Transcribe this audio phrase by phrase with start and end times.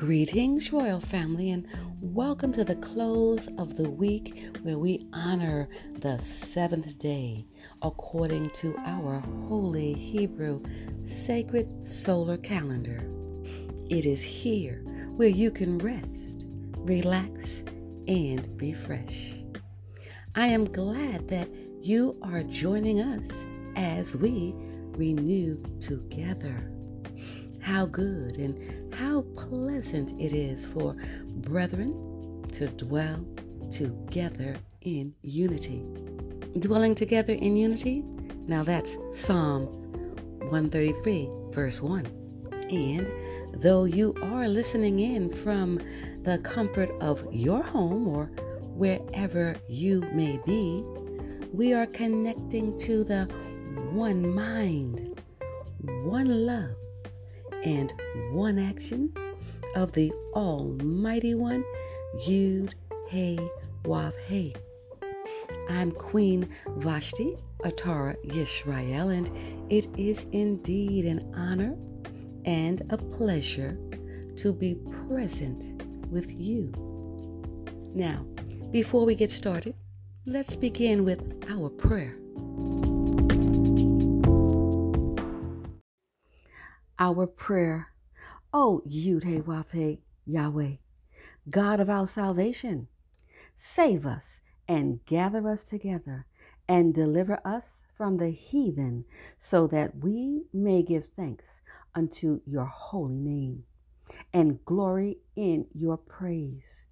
[0.00, 1.68] Greetings, Royal Family, and
[2.00, 7.44] welcome to the close of the week where we honor the seventh day
[7.82, 10.62] according to our holy Hebrew
[11.04, 13.10] sacred solar calendar.
[13.90, 14.82] It is here
[15.16, 16.46] where you can rest,
[16.78, 17.50] relax,
[18.08, 19.34] and refresh.
[20.34, 21.50] I am glad that
[21.82, 23.28] you are joining us
[23.76, 24.54] as we
[24.96, 26.72] renew together.
[27.60, 30.94] How good and how pleasant it is for
[31.36, 33.24] brethren to dwell
[33.72, 35.82] together in unity.
[36.58, 38.04] Dwelling together in unity?
[38.46, 39.64] Now that's Psalm
[40.50, 42.04] 133, verse 1.
[42.68, 43.10] And
[43.62, 45.80] though you are listening in from
[46.22, 48.26] the comfort of your home or
[48.74, 50.82] wherever you may be,
[51.54, 53.24] we are connecting to the
[53.92, 55.22] one mind,
[56.04, 56.76] one love,
[57.64, 57.92] and
[58.32, 59.12] one action
[59.76, 61.64] of the Almighty One,
[62.26, 62.74] Yud
[63.08, 63.38] Hey
[63.84, 64.54] Wav Hey.
[65.68, 69.30] I'm Queen Vashti Atara Yisrael, and
[69.70, 71.76] it is indeed an honor
[72.44, 73.78] and a pleasure
[74.36, 74.76] to be
[75.06, 76.72] present with you.
[77.94, 78.24] Now,
[78.70, 79.74] before we get started,
[80.26, 81.20] let's begin with
[81.50, 82.16] our prayer.
[87.02, 87.94] Our prayer,
[88.52, 90.72] oh, O Yud Wafe Yahweh,
[91.48, 92.88] God of our salvation,
[93.56, 96.26] save us and gather us together
[96.68, 99.06] and deliver us from the heathen,
[99.38, 101.62] so that we may give thanks
[101.94, 103.64] unto your holy name
[104.34, 106.86] and glory in your praise.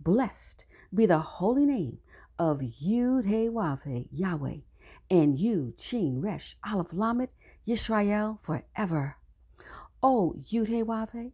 [0.00, 1.98] Blessed be the holy name
[2.36, 4.56] of Yud Yahweh
[5.08, 7.28] and you Chin Resh Aleph Lamed
[7.64, 9.18] Yisrael forever.
[10.02, 11.32] O Yud He Wave,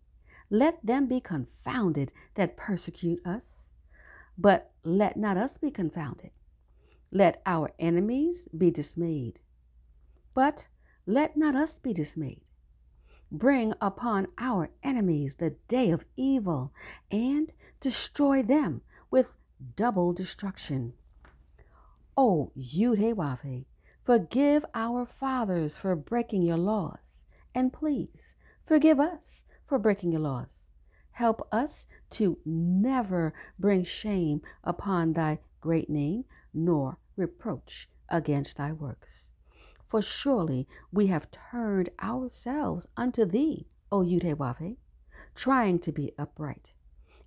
[0.51, 3.69] let them be confounded that persecute us,
[4.37, 6.31] but let not us be confounded.
[7.11, 9.39] Let our enemies be dismayed,
[10.35, 10.67] but
[11.07, 12.43] let not us be dismayed.
[13.33, 16.73] Bring upon our enemies the day of evil
[17.11, 19.33] and destroy them with
[19.77, 20.93] double destruction.
[22.17, 23.65] Oh, o Yudhewave,
[24.03, 27.23] forgive our fathers for breaking your laws,
[27.55, 28.37] and please
[28.69, 30.49] forgive us for breaking your laws.
[31.13, 39.31] Help us to never bring shame upon thy great name, nor reproach against thy works.
[39.87, 44.77] For surely we have turned ourselves unto thee, O Yudhewave,
[45.35, 46.73] trying to be upright.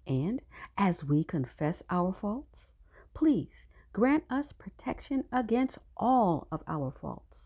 [0.06, 0.42] And
[0.78, 2.72] as we confess our faults,
[3.16, 7.46] please grant us protection against all of our faults.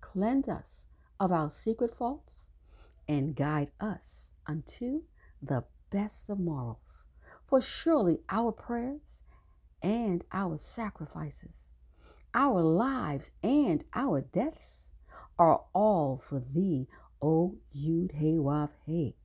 [0.00, 0.86] Cleanse us
[1.20, 2.47] of our secret faults
[3.08, 5.02] and guide us unto
[5.42, 7.06] the best of morals.
[7.46, 9.22] For surely our prayers
[9.82, 11.68] and our sacrifices,
[12.34, 14.92] our lives and our deaths
[15.38, 16.88] are all for thee,
[17.22, 19.16] O Yud He Wav He.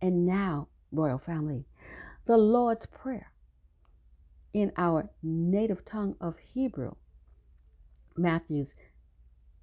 [0.00, 1.66] And now, royal family,
[2.24, 3.32] the Lord's Prayer
[4.52, 6.92] in our native tongue of Hebrew,
[8.16, 8.74] Matthew's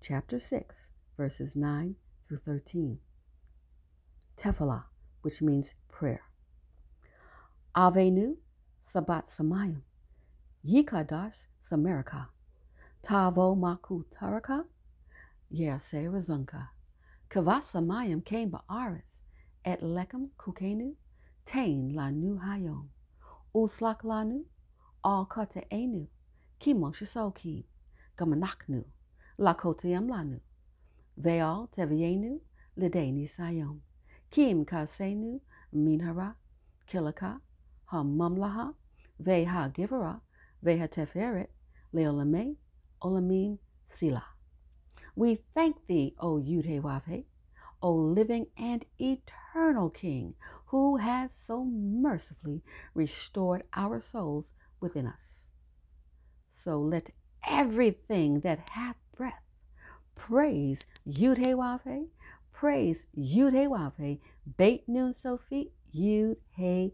[0.01, 1.95] chapter 6, verses 9
[2.27, 2.99] through 13.
[4.43, 4.83] Tefillah,
[5.21, 6.23] which means prayer.
[7.77, 8.35] Avenu
[8.93, 9.83] Sabat Samayim,
[10.67, 12.27] Yikadash Samarika,
[13.01, 14.65] Tavo Maku Taraka,
[15.49, 16.67] Yase Razunka,
[17.29, 19.03] Kavasamayim came Ba'aris,
[19.63, 20.93] Et Lekem Kukenu,
[21.45, 22.87] Tain Lanu Hayom,
[23.55, 24.43] Uslak Lanu,
[25.05, 26.05] Al Kate Enu,
[26.59, 27.63] Kimon Shisoki,
[28.17, 28.83] Gamanaknu,
[29.39, 30.41] Lakotiam Lanu,
[31.15, 32.39] Veal Tevienu,
[32.77, 33.79] Lideni Sayom,
[34.33, 35.39] Kim Kasenu,
[35.75, 36.33] Minhara,
[36.91, 37.39] Kilaka,
[37.85, 38.73] Ha Mamlaha,
[39.21, 40.21] Veha Givera,
[40.65, 41.49] Veha Teferet,
[41.93, 42.55] Leolame,
[43.03, 43.59] Olamim,
[43.91, 44.23] Sila.
[45.15, 47.25] We thank thee, O Yudhewave,
[47.83, 50.33] O living and eternal King,
[50.65, 52.63] who has so mercifully
[52.95, 54.45] restored our souls
[54.79, 55.45] within us.
[56.63, 57.11] So let
[57.47, 59.43] everything that hath breath
[60.15, 62.07] praise Yudhewave,
[62.63, 64.19] praise Yudhewave,
[64.57, 66.93] Beit Nun Sophie, Yudhewave.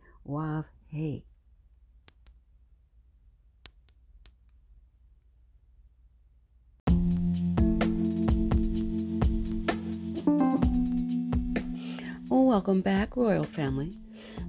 [12.29, 13.95] Welcome back, Royal Family.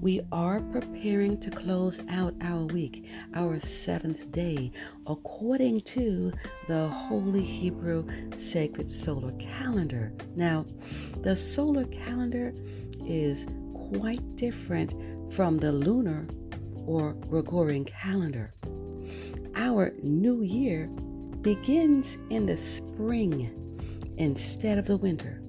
[0.01, 4.73] We are preparing to close out our week, our seventh day,
[5.07, 6.33] according to
[6.69, 8.07] the Holy Hebrew
[8.39, 10.15] Sacred Solar Calendar.
[10.37, 10.65] Now,
[11.19, 12.55] the solar calendar
[13.05, 13.45] is
[13.75, 14.95] quite different
[15.35, 16.27] from the lunar
[16.87, 18.55] or Gregorian calendar.
[19.55, 20.87] Our new year
[21.43, 25.43] begins in the spring instead of the winter.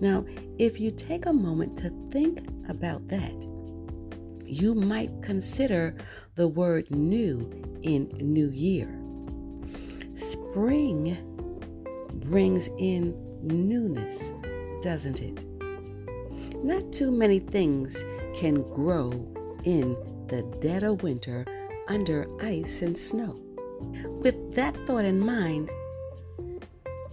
[0.00, 0.24] Now,
[0.58, 3.34] if you take a moment to think about that,
[4.46, 5.94] you might consider
[6.36, 7.38] the word new
[7.82, 8.88] in new year.
[10.18, 11.18] Spring
[12.14, 14.18] brings in newness,
[14.82, 15.44] doesn't it?
[16.64, 17.94] Not too many things
[18.38, 19.10] can grow
[19.64, 19.96] in
[20.28, 21.44] the dead of winter
[21.88, 23.38] under ice and snow.
[24.04, 25.70] With that thought in mind,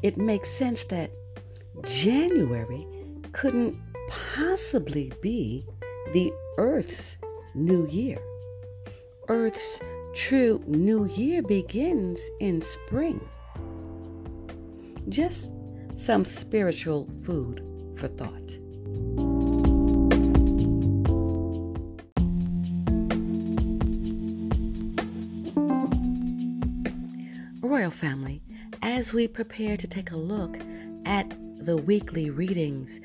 [0.03, 1.11] it makes sense that
[1.85, 2.87] January
[3.33, 3.77] couldn't
[4.09, 5.65] possibly be
[6.13, 7.17] the Earth's
[7.53, 8.17] new year.
[9.27, 9.79] Earth's
[10.13, 13.19] true new year begins in spring.
[15.09, 15.51] Just
[15.97, 17.63] some spiritual food
[17.95, 18.57] for thought.
[27.61, 28.41] Royal Family,
[28.81, 30.57] as we prepare to take a look
[31.05, 32.99] at the weekly readings,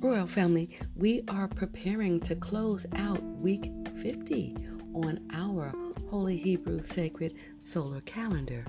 [0.00, 3.70] Royal family, we are preparing to close out week
[4.02, 4.56] 50
[4.94, 5.72] on our
[6.08, 8.64] Holy Hebrew Sacred Solar Calendar.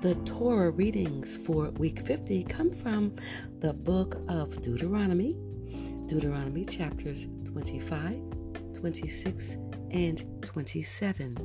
[0.00, 3.14] The Torah readings for week 50 come from
[3.58, 5.36] the book of Deuteronomy,
[6.06, 8.18] Deuteronomy chapters 25,
[8.72, 9.44] 26,
[9.90, 11.36] and 27.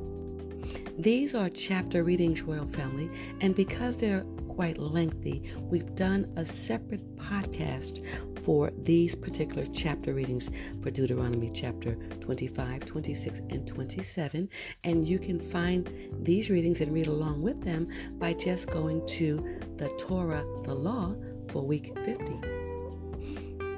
[0.98, 3.10] These are chapter readings, Royal Family,
[3.42, 8.02] and because they're quite lengthy, we've done a separate podcast
[8.46, 10.50] for these particular chapter readings
[10.80, 14.48] for Deuteronomy chapter 25, 26, and 27.
[14.84, 15.90] And you can find
[16.22, 17.88] these readings and read along with them
[18.20, 19.44] by just going to
[19.78, 21.16] the Torah, the law,
[21.48, 22.38] for week 50.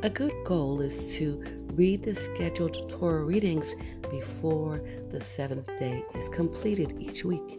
[0.03, 1.43] A good goal is to
[1.73, 3.75] read the scheduled Torah readings
[4.11, 7.59] before the seventh day is completed each week.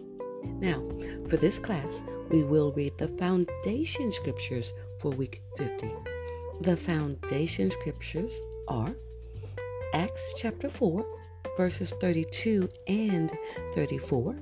[0.60, 0.88] Now,
[1.28, 5.92] for this class, we will read the foundation scriptures for week 50.
[6.62, 8.34] The foundation scriptures
[8.68, 8.94] are
[9.94, 11.06] Acts chapter 4,
[11.56, 13.32] verses 32 and
[13.74, 14.36] 34,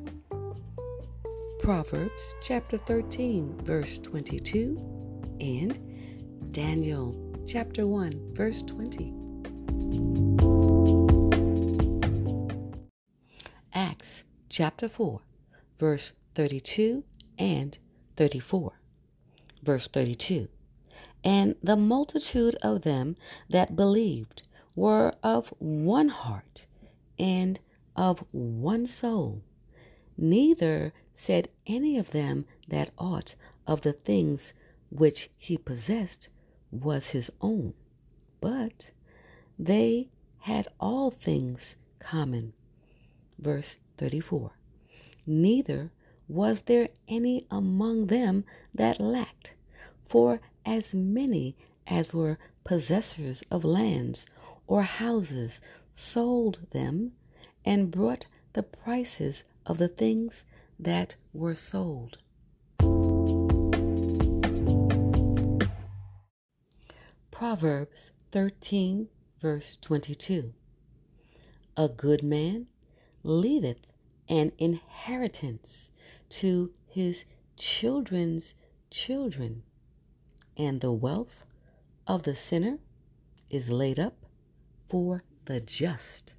[1.59, 4.79] Proverbs chapter 13, verse 22,
[5.39, 7.15] and Daniel
[7.45, 9.13] chapter 1, verse 20.
[13.75, 15.21] Acts chapter 4,
[15.77, 17.03] verse 32
[17.37, 17.77] and
[18.15, 18.73] 34.
[19.61, 20.47] Verse 32
[21.23, 23.15] and the multitude of them
[23.49, 24.43] that believed
[24.75, 26.65] were of one heart
[27.17, 27.59] and
[27.95, 29.41] of one soul.
[30.17, 34.53] Neither said any of them that aught of the things
[34.89, 36.29] which he possessed
[36.71, 37.73] was his own,
[38.39, 38.91] but
[39.57, 40.09] they
[40.39, 42.53] had all things common.
[43.39, 44.51] Verse 34
[45.25, 45.91] Neither
[46.27, 49.53] was there any among them that lacked,
[50.07, 51.55] for as many
[51.87, 54.25] as were possessors of lands
[54.67, 55.61] or houses
[55.95, 57.13] sold them
[57.63, 60.43] and brought the prices of the things
[60.77, 62.17] that were sold.
[67.31, 69.07] Proverbs 13,
[69.39, 70.53] verse 22.
[71.77, 72.67] A good man
[73.23, 73.87] leaveth
[74.27, 75.87] an inheritance
[76.27, 77.23] to his
[77.55, 78.53] children's
[78.89, 79.63] children
[80.57, 81.45] and the wealth
[82.07, 82.79] of the sinner
[83.49, 84.25] is laid up
[84.89, 86.33] for the just.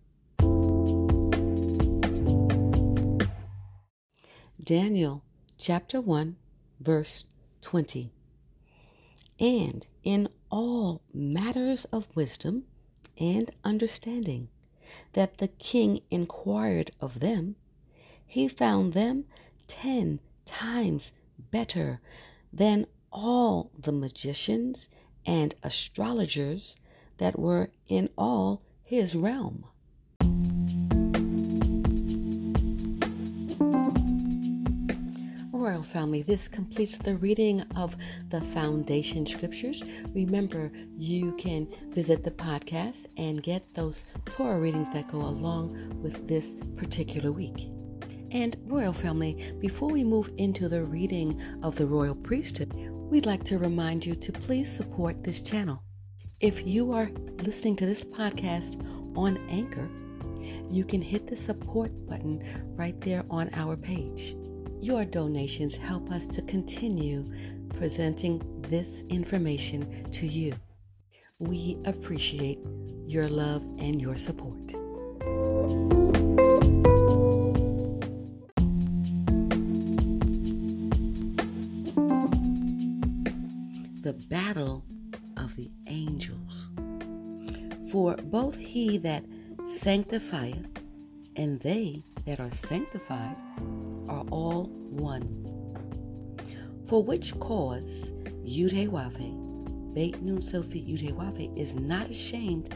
[4.63, 5.23] Daniel
[5.57, 6.37] chapter 1,
[6.81, 7.25] verse
[7.63, 8.13] 20.
[9.41, 12.65] And in all matters of wisdom
[13.19, 14.49] and understanding
[15.13, 17.57] that the king inquired of them,
[18.27, 19.25] he found them
[19.69, 22.01] ten times better
[22.53, 24.89] than all the magicians
[25.27, 26.77] and astrologers
[27.19, 29.65] that were in all his realm.
[35.53, 37.95] Royal family, this completes the reading of
[38.31, 39.85] the foundation scriptures.
[40.15, 46.27] Remember, you can visit the podcast and get those Torah readings that go along with
[46.27, 46.47] this
[46.77, 47.69] particular week.
[48.31, 52.73] And, Royal family, before we move into the reading of the Royal Priesthood,
[53.11, 55.83] we'd like to remind you to please support this channel.
[56.41, 57.11] If you are
[57.43, 58.79] listening to this podcast
[59.17, 59.89] on Anchor,
[60.71, 62.45] you can hit the support button
[62.77, 64.37] right there on our page.
[64.81, 67.25] Your donations help us to continue
[67.77, 70.55] presenting this information to you.
[71.39, 72.59] We appreciate
[73.07, 74.75] your love and your support.
[89.01, 89.25] That
[89.81, 90.67] sanctifieth
[91.37, 93.37] and they that are sanctified
[94.09, 95.45] are all one.
[96.89, 97.85] For which cause
[98.45, 102.75] Yudhewafe, Beit Nun Sophie Yudhewafe, is not ashamed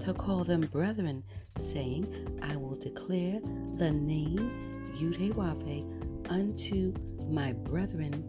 [0.00, 1.22] to call them brethren,
[1.58, 3.40] saying, I will declare
[3.76, 6.92] the name Yudhewafe unto
[7.28, 8.24] my brethren.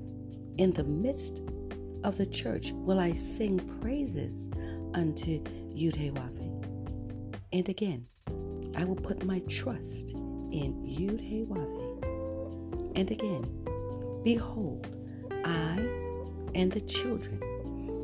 [0.58, 1.42] In the midst
[2.04, 4.34] of the church will I sing praises
[4.94, 5.42] unto
[5.74, 6.43] Yudhewafe.
[7.54, 8.08] And again,
[8.76, 12.02] I will put my trust in Yudhewafe.
[12.96, 13.46] And again,
[14.24, 14.88] behold,
[15.46, 15.78] I
[16.56, 17.40] and the children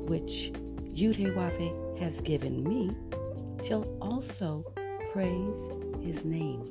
[0.05, 0.51] which
[0.83, 2.91] Yudhewafe has given me
[3.63, 4.71] shall also
[5.11, 6.63] praise his name.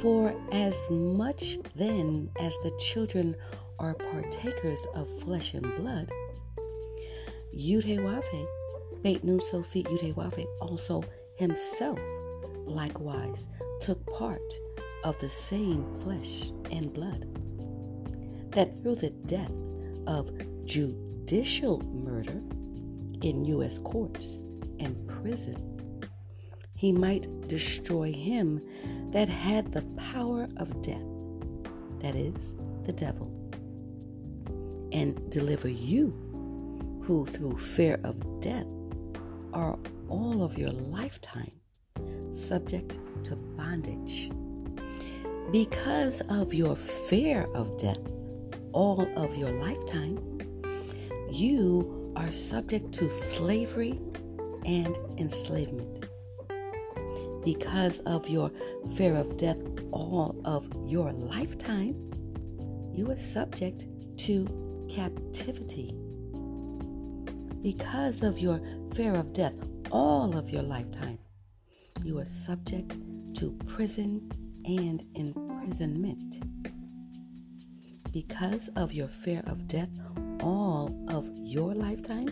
[0.00, 3.36] For as much then as the children
[3.78, 6.10] are partakers of flesh and blood,
[7.56, 8.46] Yudhewafe,
[9.02, 11.02] Beit Nun Sophie Yudhewafe, also
[11.36, 11.98] himself
[12.66, 13.48] likewise
[13.80, 14.40] took part
[15.02, 17.26] of the same flesh and blood,
[18.52, 19.52] that through the death
[20.06, 20.30] of
[20.64, 22.40] judicial murder
[23.22, 23.80] in U.S.
[23.80, 24.46] courts
[24.78, 26.00] and prison,
[26.76, 28.60] he might destroy him
[29.10, 31.02] that had the power of death,
[31.98, 32.34] that is,
[32.84, 33.32] the devil,
[34.92, 36.10] and deliver you,
[37.02, 38.66] who through fear of death
[39.52, 39.78] are
[40.08, 41.52] all of your lifetime
[42.48, 44.30] subject to bondage.
[45.50, 48.00] Because of your fear of death,
[48.72, 50.18] all of your lifetime,
[51.30, 54.00] you are subject to slavery
[54.64, 56.06] and enslavement.
[57.44, 58.50] Because of your
[58.94, 59.58] fear of death,
[59.90, 61.94] all of your lifetime,
[62.94, 63.86] you are subject
[64.18, 64.46] to
[64.88, 65.94] captivity.
[67.62, 68.60] Because of your
[68.94, 69.54] fear of death,
[69.90, 71.18] all of your lifetime,
[72.02, 72.98] you are subject
[73.34, 74.30] to prison
[74.66, 76.44] and imprisonment.
[78.12, 79.88] Because of your fear of death
[80.40, 82.28] all of your lifetime,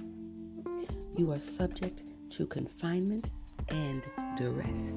[1.17, 3.31] you are subject to confinement
[3.71, 4.93] and duress.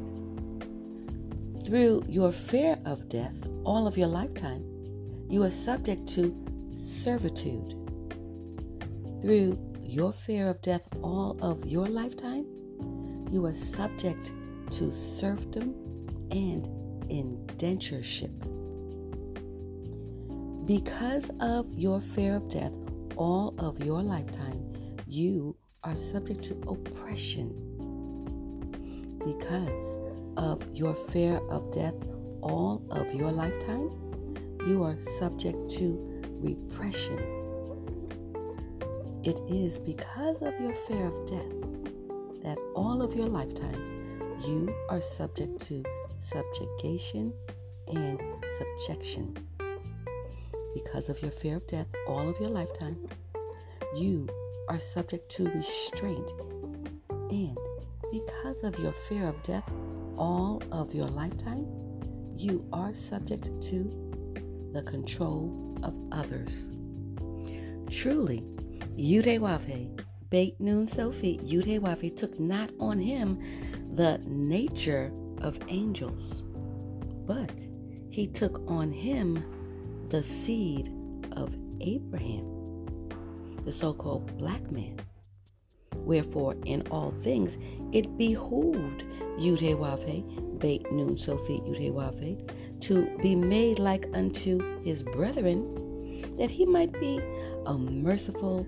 [1.65, 4.65] Through your fear of death all of your lifetime,
[5.29, 6.35] you are subject to
[7.03, 7.79] servitude.
[9.21, 12.47] Through your fear of death all of your lifetime,
[13.31, 14.31] you are subject
[14.71, 15.75] to serfdom
[16.31, 16.67] and
[17.09, 18.33] indentureship.
[20.65, 22.73] Because of your fear of death
[23.17, 24.73] all of your lifetime,
[25.07, 27.53] you are subject to oppression.
[29.19, 29.95] Because
[30.37, 31.93] of your fear of death
[32.41, 33.91] all of your lifetime,
[34.67, 35.99] you are subject to
[36.41, 37.42] repression.
[39.23, 44.03] It is because of your fear of death that all of your lifetime
[44.45, 45.81] you are subject to
[46.19, 47.33] subjugation
[47.87, 48.21] and
[48.57, 49.37] subjection.
[50.73, 52.97] Because of your fear of death all of your lifetime,
[53.95, 54.27] you
[54.67, 56.29] are subject to restraint.
[57.09, 57.57] And
[58.11, 59.71] because of your fear of death
[60.17, 61.65] all of your lifetime,
[62.35, 63.89] you are subject to
[64.73, 66.69] the control of others.
[67.89, 68.43] Truly,
[68.97, 69.89] Yudewafe,
[70.29, 73.39] Beit Nun Sophie, Yudewafe took not on him
[73.95, 76.43] the nature of angels,
[77.25, 77.51] but
[78.11, 79.43] he took on him
[80.09, 80.93] the seed
[81.31, 82.45] of Abraham,
[83.63, 84.99] the so called black man.
[85.95, 87.57] Wherefore, in all things,
[87.93, 89.05] it behooved
[89.39, 95.82] Yudhewafe, Beit Nun Sophie Yudhewafe, to be made like unto his brethren,
[96.37, 97.19] that he might be
[97.65, 98.67] a merciful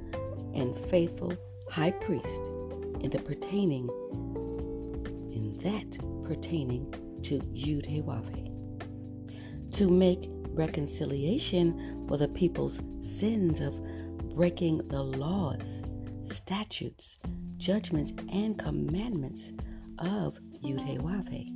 [0.54, 1.34] and faithful
[1.70, 2.48] high priest
[3.02, 3.90] in the pertaining
[5.34, 6.94] in that pertaining
[7.24, 8.52] to Hewave.
[9.74, 12.80] To make reconciliation for the people's
[13.18, 13.76] sins of
[14.36, 15.62] breaking the laws,
[16.32, 17.18] statutes,
[17.58, 19.52] judgments, and commandments
[20.00, 21.52] of Yud Hewave.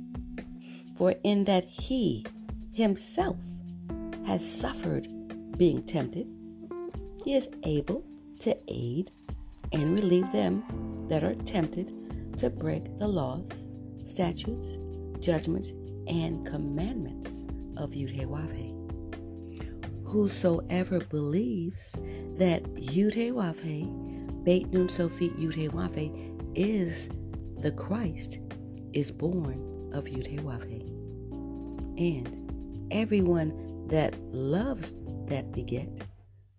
[0.96, 2.26] For in that he
[2.72, 3.36] himself
[4.26, 5.08] has suffered
[5.60, 6.26] being tempted,
[7.22, 8.02] he is able
[8.38, 9.10] to aid
[9.72, 10.64] and relieve them
[11.10, 11.92] that are tempted
[12.38, 13.44] to break the laws,
[14.02, 14.78] statutes,
[15.20, 15.74] judgments,
[16.06, 17.44] and commandments
[17.76, 18.74] of Yudhewave.
[20.02, 21.90] Whosoever believes
[22.38, 27.10] that Yudhewave, Beit Nun Sophie Yudhewave, is
[27.58, 28.38] the Christ,
[28.94, 30.88] is born of Yudhewave.
[31.98, 34.92] And everyone that loves
[35.30, 35.88] that beget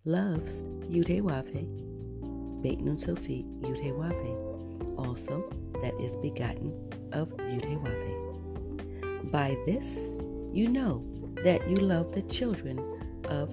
[0.05, 5.43] loves Yudhewave, Beit Nun Sophie Yudhewave, also
[5.83, 6.73] that is begotten
[7.11, 9.31] of Yudhewave.
[9.31, 10.15] By this
[10.53, 11.05] you know
[11.43, 12.79] that you love the children
[13.25, 13.49] of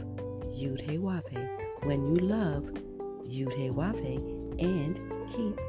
[0.50, 2.64] Yudhewave when you love
[3.26, 4.16] Yudhewave
[4.60, 5.00] and
[5.34, 5.60] keep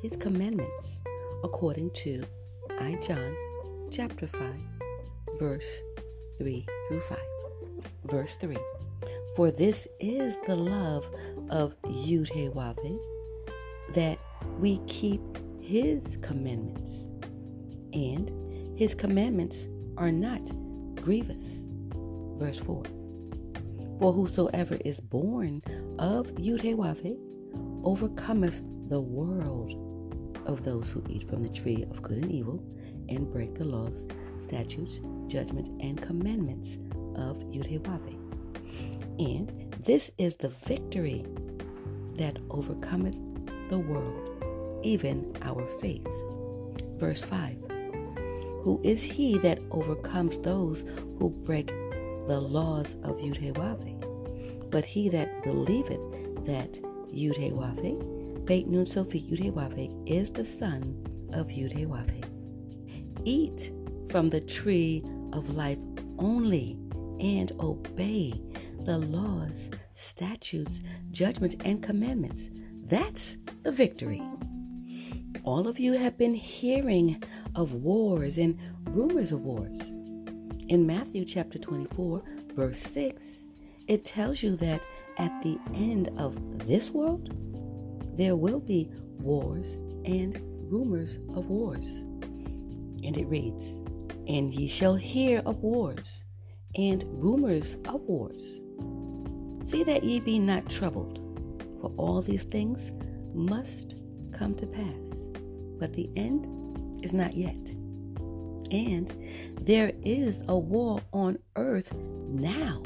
[0.00, 1.00] his commandments
[1.44, 2.22] according to
[2.80, 3.36] I John
[3.90, 4.40] chapter 5
[5.38, 5.82] verse
[6.38, 7.18] 3 through 5.
[8.04, 8.56] Verse 3
[9.34, 11.06] For this is the love
[11.48, 13.00] of Yudhewave
[13.94, 14.18] that
[14.58, 15.22] we keep
[15.58, 17.08] his commandments.
[17.94, 18.30] And
[18.78, 20.42] his commandments are not
[20.96, 21.42] grievous.
[22.38, 22.82] Verse 4
[23.98, 25.62] For whosoever is born
[25.98, 27.16] of Yudhewave
[27.84, 29.72] overcometh the world
[30.44, 32.62] of those who eat from the tree of good and evil
[33.08, 34.04] and break the laws,
[34.40, 36.76] statutes, judgments, and commandments
[37.16, 38.21] of Yudhewave.
[39.18, 41.24] And this is the victory
[42.16, 43.16] that overcometh
[43.68, 44.30] the world,
[44.82, 46.06] even our faith.
[46.98, 47.56] Verse 5
[48.62, 50.84] Who is he that overcomes those
[51.18, 51.68] who break
[52.28, 54.70] the laws of Yudhewave?
[54.70, 56.00] But he that believeth
[56.46, 56.72] that
[57.12, 60.96] Yudhewave, Beit Nun Sophie Yudhewave, is the son
[61.32, 62.24] of Yudhewave.
[63.24, 63.72] Eat
[64.08, 65.78] from the tree of life
[66.18, 66.78] only
[67.20, 68.40] and obey
[68.84, 72.48] the laws, statutes, judgments, and commandments.
[72.86, 74.22] That's the victory.
[75.44, 77.22] All of you have been hearing
[77.54, 79.78] of wars and rumors of wars.
[80.68, 82.22] In Matthew chapter 24,
[82.54, 83.22] verse 6,
[83.88, 84.82] it tells you that
[85.18, 87.30] at the end of this world,
[88.16, 88.90] there will be
[89.20, 90.40] wars and
[90.70, 91.86] rumors of wars.
[93.04, 93.62] And it reads,
[94.26, 96.22] And ye shall hear of wars
[96.74, 98.42] and rumors of wars.
[99.66, 101.20] See that ye be not troubled,
[101.80, 102.78] for all these things
[103.34, 103.94] must
[104.32, 104.94] come to pass,
[105.78, 106.46] but the end
[107.02, 107.56] is not yet.
[108.70, 109.12] And
[109.60, 112.82] there is a war on earth now.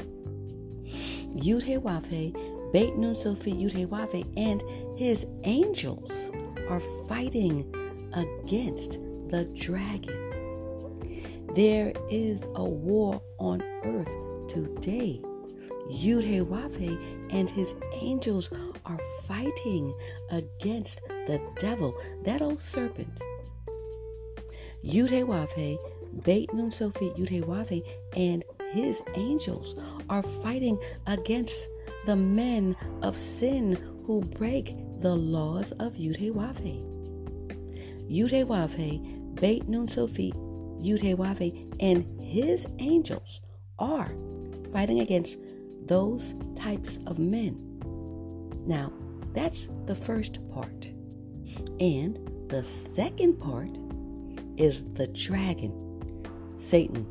[1.35, 4.63] Yudhewafe, Beit Nun Sophie Yudhewafe, and
[4.97, 6.31] his angels
[6.69, 7.65] are fighting
[8.13, 10.23] against the dragon.
[11.53, 15.21] There is a war on earth today.
[15.89, 18.49] Yudhewafe and his angels
[18.85, 19.93] are fighting
[20.31, 23.21] against the devil, that old serpent.
[24.83, 25.77] Yudhewafe,
[26.23, 27.83] Beit Nun Sophie Yudhewafe,
[28.15, 29.75] and his angels
[30.09, 31.67] are fighting against
[32.05, 36.83] the men of sin who break the laws of Yudhewafe.
[38.09, 40.33] Yudhewafe, Beit Nun Sophie
[40.81, 43.41] Yudhewafe, and his angels
[43.79, 44.11] are
[44.71, 45.37] fighting against
[45.85, 47.57] those types of men.
[48.65, 48.91] Now,
[49.33, 50.89] that's the first part.
[51.79, 52.17] And
[52.49, 53.77] the second part
[54.57, 55.73] is the dragon,
[56.57, 57.05] Satan,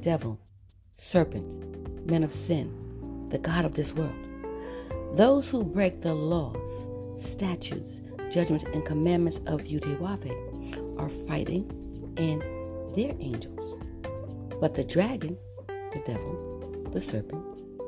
[0.00, 0.40] devil,
[0.96, 4.14] serpent, men of sin, the God of this world.
[5.14, 6.56] Those who break the laws,
[7.18, 11.70] statutes, judgments, and commandments of Yudhewafe are fighting
[12.16, 12.42] and
[12.96, 13.76] their angels.
[14.60, 17.44] But the dragon, the devil, the serpent,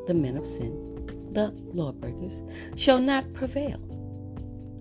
[0.09, 0.73] the men of sin,
[1.33, 2.43] the lawbreakers,
[2.77, 3.79] shall not prevail.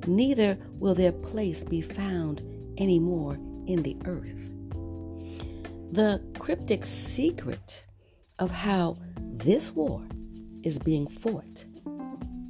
[0.08, 2.42] Neither will their place be found
[2.78, 3.34] any more
[3.68, 4.50] in the earth.
[5.92, 7.84] The cryptic secret
[8.40, 10.02] of how this war
[10.64, 11.66] is being fought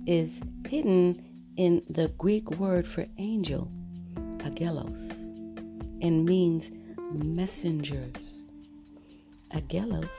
[0.05, 1.23] is hidden
[1.57, 3.71] in the Greek word for angel,
[4.37, 5.09] agelos,
[6.03, 6.69] and means
[7.11, 8.43] messengers.
[9.51, 10.09] Agelos,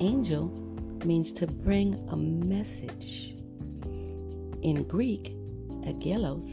[0.00, 0.48] angel,
[1.04, 3.34] means to bring a message.
[4.62, 5.34] In Greek,
[5.86, 6.48] agelos,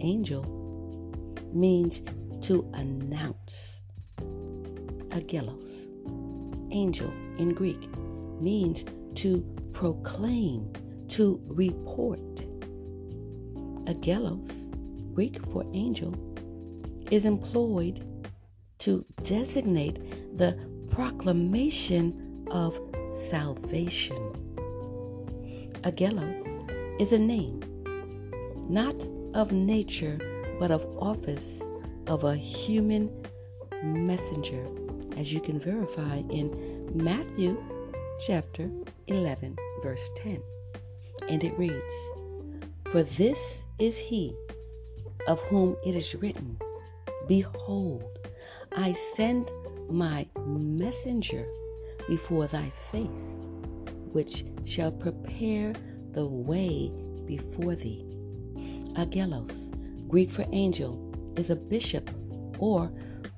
[0.00, 0.44] angel,
[1.52, 2.02] means
[2.42, 3.82] to announce.
[5.10, 5.68] Agelos,
[6.72, 7.88] angel in Greek,
[8.40, 10.72] means to proclaim,
[11.08, 12.20] to report.
[13.86, 14.50] Agelos,
[15.14, 16.14] Greek for angel,
[17.10, 18.04] is employed
[18.78, 20.58] to designate the
[20.90, 22.78] proclamation of
[23.30, 24.16] salvation.
[25.82, 27.60] Agelos is a name,
[28.68, 30.18] not of nature,
[30.58, 31.62] but of office
[32.06, 33.10] of a human
[33.82, 34.64] messenger,
[35.16, 37.62] as you can verify in Matthew
[38.20, 38.70] chapter
[39.08, 40.40] 11, verse 10.
[41.28, 41.94] And it reads,
[42.90, 44.34] For this is he
[45.26, 46.58] of whom it is written,
[47.26, 48.18] Behold,
[48.76, 49.50] I send
[49.88, 51.46] my messenger
[52.08, 53.08] before thy face,
[54.12, 55.72] which shall prepare
[56.12, 56.90] the way
[57.26, 58.04] before thee.
[58.96, 59.50] Agelos,
[60.08, 62.10] Greek for angel, is a bishop
[62.58, 62.90] or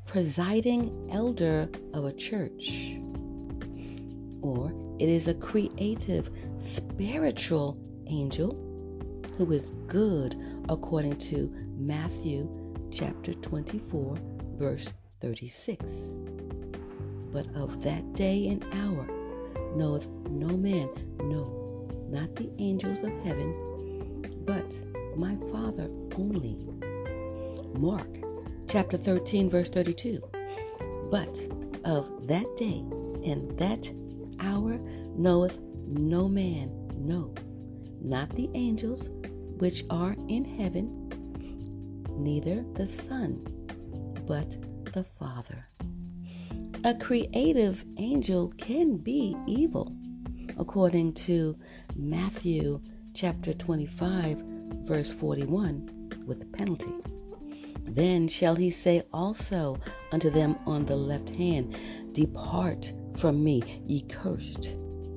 [0.06, 2.98] presiding elder of a church.
[4.42, 8.50] Or it is a creative, spiritual angel
[9.36, 10.36] who is good
[10.68, 12.48] according to Matthew
[12.90, 14.16] chapter 24,
[14.58, 15.84] verse 36.
[17.36, 19.06] But of that day and hour
[19.74, 24.74] knoweth no man, no, not the angels of heaven, but
[25.18, 26.56] my Father only.
[27.78, 28.08] Mark
[28.68, 30.22] chapter 13, verse 32.
[31.10, 31.38] But
[31.84, 32.82] of that day
[33.30, 33.86] and that
[34.40, 34.78] hour
[35.14, 37.34] knoweth no man, no,
[38.00, 39.10] not the angels
[39.58, 41.12] which are in heaven,
[42.16, 43.46] neither the Son,
[44.26, 44.56] but
[44.94, 45.66] the Father.
[46.86, 49.92] A creative angel can be evil,
[50.56, 51.58] according to
[51.96, 52.80] Matthew
[53.12, 54.38] chapter 25,
[54.84, 56.92] verse 41, with penalty.
[57.82, 59.80] Then shall he say also
[60.12, 61.76] unto them on the left hand,
[62.12, 64.66] Depart from me, ye cursed,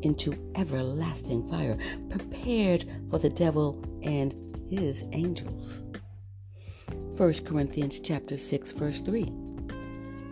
[0.02, 1.78] into everlasting fire,
[2.10, 4.34] prepared for the devil and
[4.72, 5.84] his angels.
[7.16, 9.32] 1 Corinthians chapter 6 verse 3.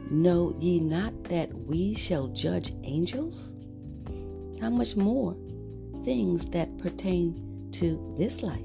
[0.09, 3.51] Know ye not that we shall judge angels?
[4.61, 5.35] How much more
[6.05, 8.61] things that pertain to this life?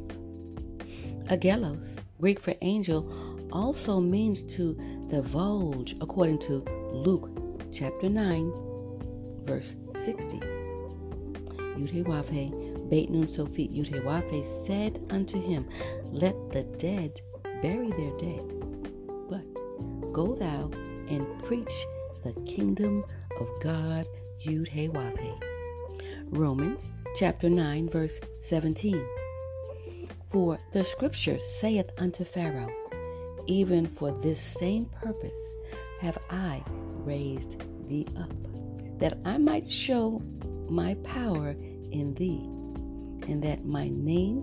[1.28, 3.12] Agelos, Greek for angel,
[3.50, 4.74] also means to
[5.08, 7.28] divulge according to Luke
[7.72, 8.52] chapter 9
[9.44, 9.74] verse
[10.04, 10.38] 60.
[11.76, 15.68] Yudhewafe, Beit Nun Sophit Yudhewafe said unto him,
[16.12, 17.20] Let the dead
[17.62, 18.44] bury their dead,
[19.28, 20.70] but go thou
[21.12, 21.86] and preach
[22.24, 23.04] the kingdom
[23.38, 24.06] of God
[24.44, 25.40] Yud
[26.30, 29.04] Romans chapter 9 verse 17.
[30.30, 32.72] For the scripture saith unto Pharaoh,
[33.46, 35.38] Even for this same purpose
[36.00, 36.62] have I
[37.04, 38.32] raised thee up,
[38.98, 40.22] that I might show
[40.70, 41.50] my power
[41.90, 42.48] in thee,
[43.30, 44.42] and that my name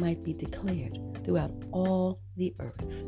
[0.00, 3.04] might be declared throughout all the earth.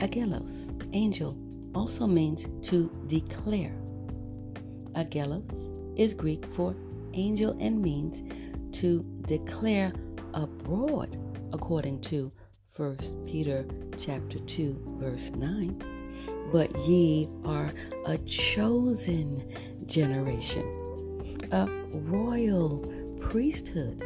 [0.00, 0.50] Agelos,
[0.94, 1.36] angel,
[1.74, 3.76] also means to declare.
[4.94, 5.44] Agelos
[5.96, 6.74] is Greek for
[7.12, 8.22] angel and means
[8.72, 9.92] to declare
[10.32, 11.18] abroad,
[11.52, 12.32] according to
[12.76, 13.66] 1 Peter
[13.98, 15.82] chapter 2 verse 9.
[16.50, 17.70] But ye are
[18.06, 19.52] a chosen
[19.86, 22.78] generation, a royal
[23.20, 24.02] priesthood,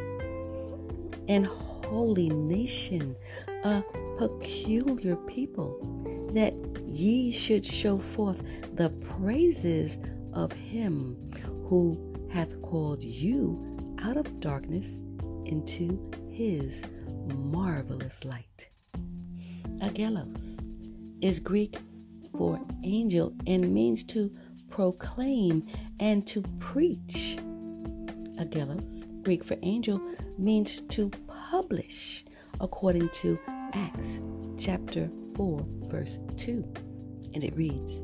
[1.29, 3.15] and holy nation,
[3.65, 3.83] a
[4.17, 5.79] peculiar people,
[6.33, 6.53] that
[6.85, 8.43] ye should show forth
[8.75, 9.97] the praises
[10.33, 11.17] of him
[11.67, 11.97] who
[12.31, 14.85] hath called you out of darkness
[15.45, 16.83] into his
[17.33, 18.69] marvelous light.
[19.81, 20.37] Agelos
[21.21, 21.75] is Greek
[22.37, 24.29] for angel and means to
[24.69, 25.65] proclaim
[25.99, 27.37] and to preach.
[28.37, 29.99] Agelos, Greek for angel,
[30.37, 32.25] means to publish
[32.61, 33.39] according to
[33.75, 34.21] Acts
[34.57, 36.63] chapter 4, verse 2.
[37.33, 37.99] And it reads,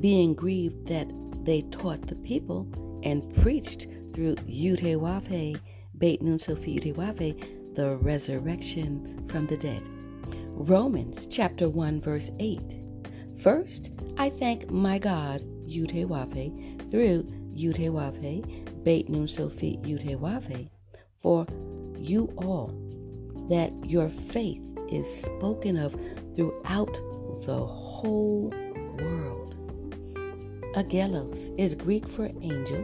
[0.00, 1.08] Being grieved that
[1.44, 2.66] they taught the people
[3.02, 5.60] and preached through Yudhewafe,
[5.98, 9.82] Beit Nun Sophie Yudhewafe, the resurrection from the dead.
[10.48, 12.60] Romans chapter 1, verse 8.
[13.42, 20.70] First, I thank my God, Yudhewafe, through Yudhewafe, Beit Nun Sophie Yudhewafe,
[21.20, 21.46] for
[21.98, 22.72] you all
[23.50, 25.94] that your faith is spoken of
[26.34, 26.92] throughout
[27.44, 28.52] the whole
[28.98, 29.56] world.
[30.74, 32.82] Agelos is Greek for angel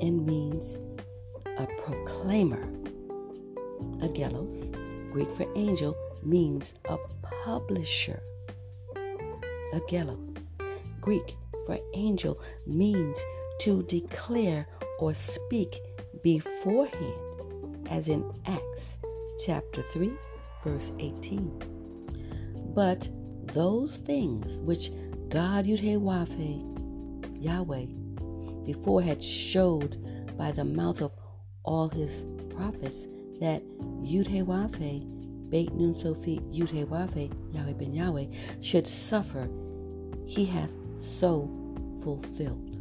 [0.00, 0.78] and means
[1.58, 2.66] a proclaimer.
[4.00, 4.78] Agelos
[5.10, 6.98] Greek for angel, means a
[7.44, 8.20] publisher.
[9.72, 10.36] Agelos.
[11.00, 11.36] Greek
[11.66, 13.18] for angel means
[13.60, 14.66] to declare
[14.98, 15.80] or speak
[16.22, 18.97] beforehand, as in Acts
[19.44, 20.12] chapter 3,
[20.64, 22.72] verse 18.
[22.74, 23.08] But
[23.54, 24.90] those things which
[25.28, 25.98] God Yudhe
[27.40, 27.86] Yahweh,
[28.64, 29.96] before had showed
[30.36, 31.12] by the mouth of
[31.64, 32.24] all his
[32.54, 33.06] prophets
[33.40, 33.62] that
[34.02, 34.44] Yudhe
[35.50, 36.88] Beit Nun Sophie Yudhe
[37.52, 38.26] Yahweh ben Yahweh,
[38.60, 39.48] should suffer,
[40.26, 40.70] he hath
[41.18, 41.48] so
[42.02, 42.76] fulfilled.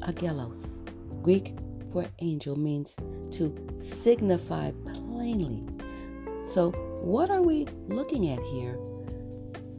[0.00, 0.60] Agelos,
[1.22, 1.56] Greek
[1.94, 2.92] for angel, means
[3.30, 3.54] to
[4.02, 5.62] signify plainly.
[6.52, 8.76] So, what are we looking at here?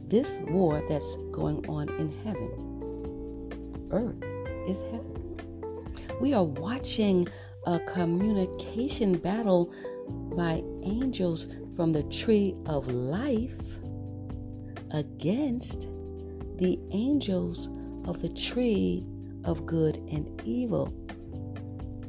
[0.08, 3.88] This war that's going on in heaven.
[3.92, 4.22] Earth
[4.66, 5.36] is heaven.
[6.18, 7.28] We are watching
[7.66, 9.70] a communication battle
[10.34, 13.60] by angels from the tree of life
[14.92, 15.82] against
[16.56, 17.68] the angels
[18.06, 19.04] of the tree
[19.44, 21.05] of good and evil.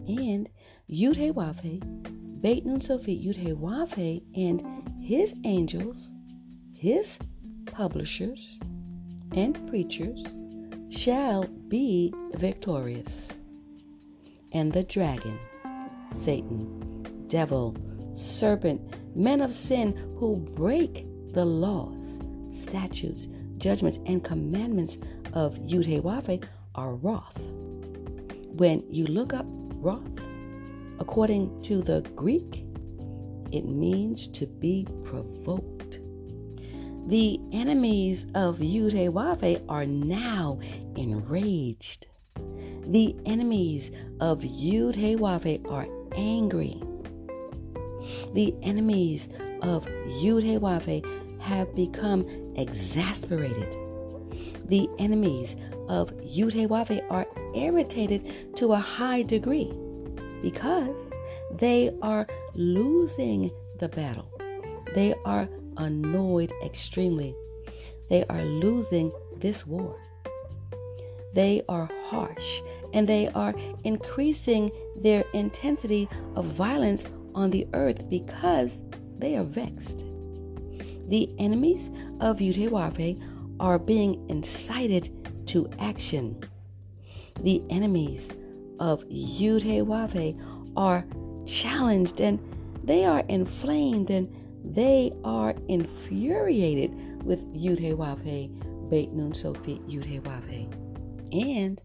[0.07, 0.47] And
[0.89, 4.63] Yudhewafe, Beit Nun Sophie Yudhewafe, and
[5.01, 6.11] his angels,
[6.73, 7.17] his
[7.65, 8.59] publishers,
[9.33, 10.25] and preachers
[10.89, 13.29] shall be victorious.
[14.53, 15.37] And the dragon,
[16.23, 17.75] Satan, devil,
[18.15, 18.81] serpent,
[19.15, 21.97] men of sin who break the laws,
[22.61, 24.97] statutes, judgments, and commandments
[25.33, 26.43] of Yudhewafe
[26.75, 27.37] are wroth.
[28.53, 29.45] When you look up
[29.77, 30.01] wrath,
[30.99, 32.65] according to the Greek,
[33.51, 35.99] it means to be provoked.
[37.07, 40.59] The enemies of Yudhewafe are now
[40.95, 42.07] enraged.
[42.87, 46.81] The enemies of Yudhewafe are angry.
[48.33, 49.29] The enemies
[49.61, 53.75] of Yudhewafe have become exasperated.
[54.65, 55.55] The enemies
[55.87, 59.71] of Yudhewafe are irritated to a high degree
[60.41, 60.95] because
[61.59, 64.31] they are losing the battle.
[64.93, 65.47] They are
[65.77, 67.35] annoyed extremely.
[68.09, 69.99] They are losing this war.
[71.33, 72.61] They are harsh
[72.93, 78.71] and they are increasing their intensity of violence on the earth because
[79.19, 80.03] they are vexed.
[81.09, 83.21] The enemies of Yudhewafe
[83.59, 85.09] are being incited
[85.47, 86.43] to action.
[87.41, 88.29] The enemies
[88.79, 90.39] of Yudhewafe
[90.75, 91.05] are
[91.45, 92.39] challenged and
[92.83, 94.33] they are inflamed and
[94.63, 100.67] they are infuriated with Yudhewafe, Beit Nun Sophie Yudhewafe,
[101.31, 101.79] and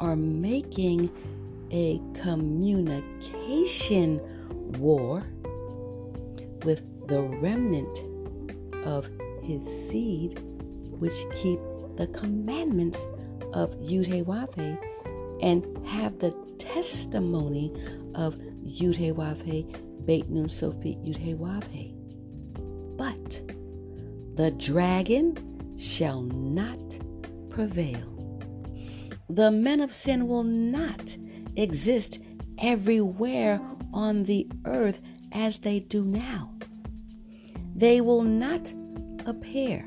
[0.00, 1.08] are making
[1.70, 4.20] a communication
[4.80, 5.22] war
[6.64, 7.98] with the remnant
[8.86, 9.08] of
[9.42, 10.38] his seed,
[10.98, 11.60] which keep
[11.96, 13.08] the commandments
[13.52, 14.78] of Yudhewafe
[15.42, 17.72] and have the testimony
[18.14, 21.94] of Yudhewafe, Beit Nun Sophie Yudhewafe.
[22.96, 23.42] But
[24.36, 26.98] the dragon shall not
[27.50, 28.12] prevail.
[29.28, 31.16] The men of sin will not
[31.56, 32.20] exist
[32.58, 33.60] everywhere
[33.92, 35.00] on the earth
[35.32, 36.52] as they do now.
[37.74, 38.72] They will not
[39.26, 39.86] appear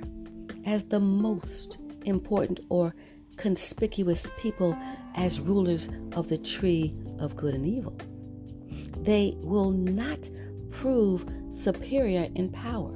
[0.66, 2.94] as the most important or
[3.38, 4.78] conspicuous people
[5.16, 7.98] as rulers of the tree of good and evil.
[8.98, 10.30] They will not
[10.72, 12.96] prove superior in power.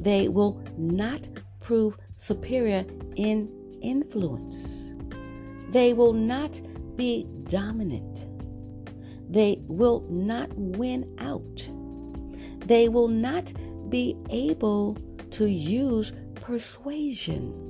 [0.00, 1.28] They will not
[1.60, 2.84] prove superior
[3.16, 3.48] in
[3.82, 4.92] influence.
[5.70, 6.60] They will not
[6.96, 8.26] be dominant.
[9.28, 11.68] They will not win out.
[12.66, 13.52] They will not
[13.90, 14.96] be able
[15.32, 17.65] to use persuasion.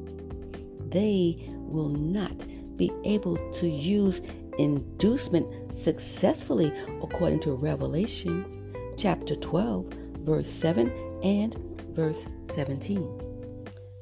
[0.90, 2.46] They will not
[2.77, 4.20] be able to use
[4.59, 5.46] inducement
[5.83, 6.72] successfully
[7.03, 9.87] according to Revelation chapter 12,
[10.20, 10.90] verse 7
[11.22, 11.55] and
[11.94, 13.22] verse 17.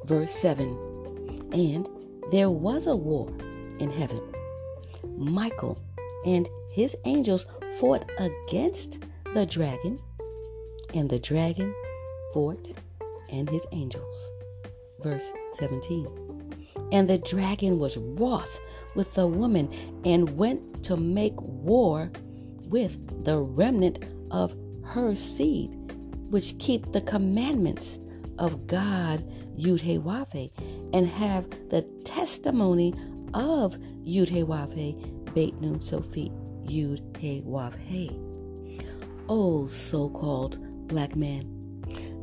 [0.05, 0.69] Verse 7
[1.53, 1.89] And
[2.31, 3.29] there was a war
[3.79, 4.21] in heaven.
[5.17, 5.79] Michael
[6.25, 7.47] and his angels
[7.79, 9.01] fought against
[9.35, 9.99] the dragon,
[10.93, 11.75] and the dragon
[12.33, 12.73] fought
[13.31, 14.31] and his angels.
[15.01, 16.44] Verse 17.
[16.93, 18.59] And the dragon was wroth
[18.95, 19.69] with the woman
[20.05, 22.11] and went to make war
[22.69, 25.75] with the remnant of her seed,
[26.31, 27.99] which keep the commandments
[28.39, 29.25] of God
[29.57, 30.51] Yudhewafe
[30.93, 32.95] and have the testimony
[33.33, 36.33] of Yudhewafe Beit Nun Sophie
[36.65, 38.21] Yudhewafe.
[39.29, 41.54] O so called black man.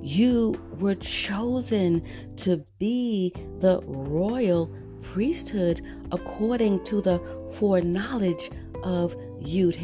[0.03, 2.03] You were chosen
[2.37, 7.19] to be the royal priesthood according to the
[7.53, 8.49] foreknowledge
[8.83, 9.75] of Yud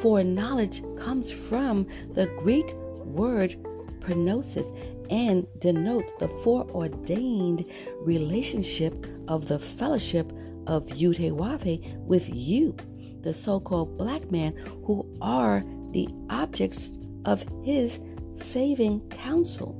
[0.00, 2.72] Foreknowledge comes from the Greek
[3.04, 3.56] word
[4.00, 4.66] prognosis
[5.10, 7.64] and denotes the foreordained
[8.00, 10.30] relationship of the fellowship
[10.66, 11.18] of Yud
[12.06, 12.76] with you,
[13.22, 16.92] the so-called black man, who are the objects
[17.28, 18.00] of his
[18.36, 19.78] saving counsel.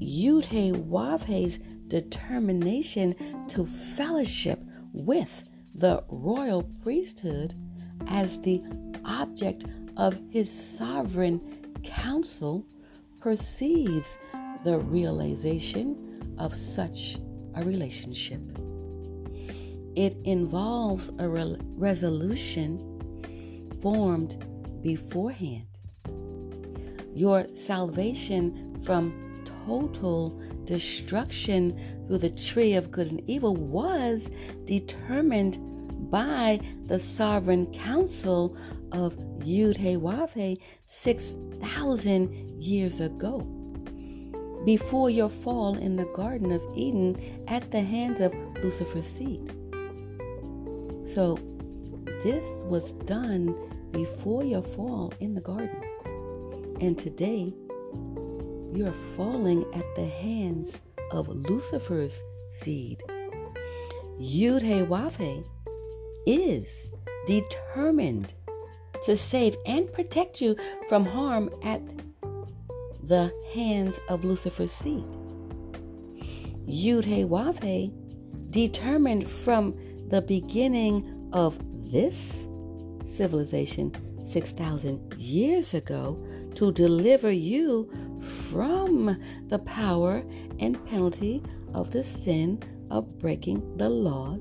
[0.00, 3.14] Yudhe Wavhe's determination
[3.46, 4.60] to fellowship
[4.92, 5.44] with
[5.76, 7.54] the royal priesthood
[8.08, 8.60] as the
[9.04, 9.64] object
[9.96, 11.40] of his sovereign
[11.84, 12.66] counsel
[13.20, 14.18] perceives
[14.64, 17.16] the realization of such
[17.54, 18.40] a relationship.
[19.94, 22.80] It involves a re- resolution
[23.80, 24.44] formed
[24.82, 25.75] beforehand.
[27.16, 34.28] Your salvation from total destruction through the tree of good and evil was
[34.66, 35.56] determined
[36.10, 38.54] by the sovereign council
[38.92, 43.40] of Yud He Wav He 6,000 years ago.
[44.66, 47.16] Before your fall in the Garden of Eden
[47.48, 49.50] at the hand of Lucifer's seed.
[51.14, 51.38] So,
[52.22, 53.54] this was done
[53.90, 55.85] before your fall in the garden.
[56.80, 57.54] And today,
[58.74, 60.78] you're falling at the hands
[61.10, 63.02] of Lucifer's seed.
[64.20, 64.62] Yud
[66.26, 66.66] He is
[67.26, 68.34] determined
[69.04, 70.54] to save and protect you
[70.88, 71.80] from harm at
[73.02, 75.06] the hands of Lucifer's seed.
[76.68, 77.92] Yud He
[78.50, 79.74] determined from
[80.08, 81.58] the beginning of
[81.90, 82.46] this
[83.04, 83.94] civilization
[84.26, 86.22] 6,000 years ago
[86.56, 87.90] to deliver you
[88.50, 89.16] from
[89.48, 90.24] the power
[90.58, 91.42] and penalty
[91.74, 94.40] of the sin of breaking the laws,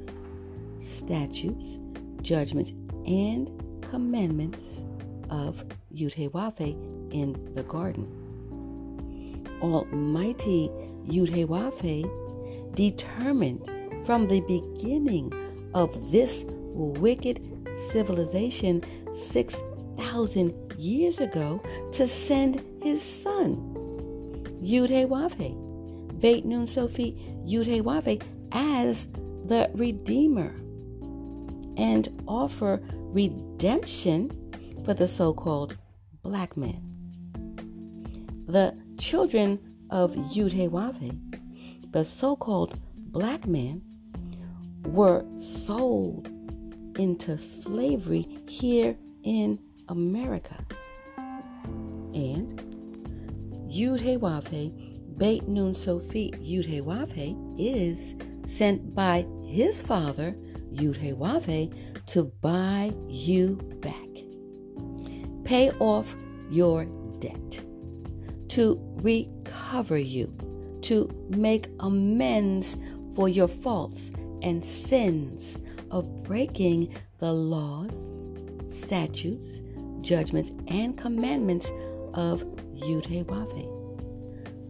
[0.81, 1.77] statutes,
[2.21, 2.71] judgments,
[3.05, 3.49] and
[3.89, 4.83] commandments
[5.29, 6.73] of Yudhewafe
[7.13, 8.07] in the garden.
[9.61, 10.69] Almighty
[11.07, 13.69] Yudhewafe determined
[14.05, 15.31] from the beginning
[15.73, 17.41] of this wicked
[17.91, 18.83] civilization
[19.97, 23.55] 6,000 years ago to send his son,
[24.61, 29.07] Yudhe Wave, Beit Nun Sophie Yudhe as
[29.45, 30.55] the Redeemer
[31.77, 34.31] and offer redemption
[34.83, 35.77] for the so called
[36.23, 36.81] black man.
[38.47, 43.81] The children of Yudhe Wave, the so called black man,
[44.85, 45.25] were
[45.65, 46.29] sold
[46.97, 50.65] into slavery here in America.
[52.13, 52.59] And
[53.69, 54.01] Yud
[55.17, 58.15] Beit Nun Sophie Yud is
[58.57, 60.35] sent by his father,
[60.73, 63.95] Yud to buy you back.
[65.43, 66.15] Pay off
[66.49, 66.85] your
[67.19, 67.63] debt,
[68.49, 70.33] to recover you,
[70.81, 72.77] to make amends
[73.15, 73.99] for your faults
[74.41, 75.57] and sins
[75.91, 77.91] of breaking the laws,
[78.81, 79.61] statutes,
[80.05, 81.71] judgments, and commandments
[82.13, 83.25] of Yudhe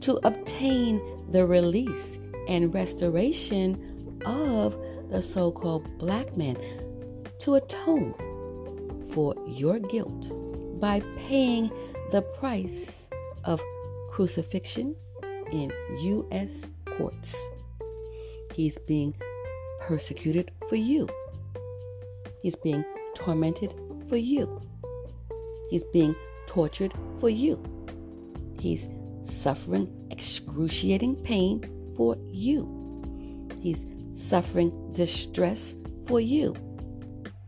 [0.02, 4.76] to obtain the release and restoration of
[5.10, 6.56] the so called black man,
[7.40, 8.14] to atone
[9.12, 10.30] for your guilt
[10.80, 11.72] by paying
[12.12, 13.08] the price
[13.44, 13.62] of
[14.12, 14.96] crucifixion
[15.52, 16.50] in U.S.
[16.98, 17.36] courts.
[18.54, 19.14] He's being
[19.82, 21.10] persecuted for you.
[22.42, 23.74] He's being tormented
[24.08, 24.62] for you.
[25.70, 26.16] He's being
[26.48, 27.62] tortured for you.
[28.60, 28.88] He's
[29.24, 33.52] suffering excruciating pain for you.
[33.62, 35.76] He's suffering distress
[36.08, 36.56] for you.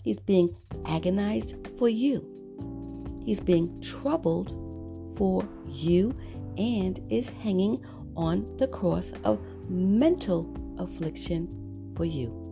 [0.04, 0.56] He's being
[0.86, 2.26] agonized for you.
[3.24, 4.50] He's being troubled
[5.18, 6.16] for you
[6.58, 7.84] and is hanging
[8.16, 9.40] on the cross of
[9.70, 12.44] mental affliction for you.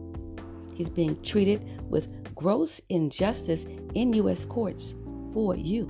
[0.73, 4.45] He's being treated with gross injustice in U.S.
[4.45, 4.93] courts
[5.35, 5.85] for you.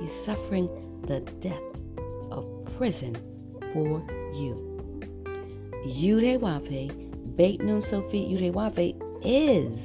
[0.00, 0.68] He's suffering
[1.06, 1.62] the death
[2.32, 2.44] of
[2.76, 3.14] prison
[3.72, 4.04] for
[4.34, 4.52] you.
[5.86, 9.78] Yudewafe, Beit Nun Sophie Yudewafe, is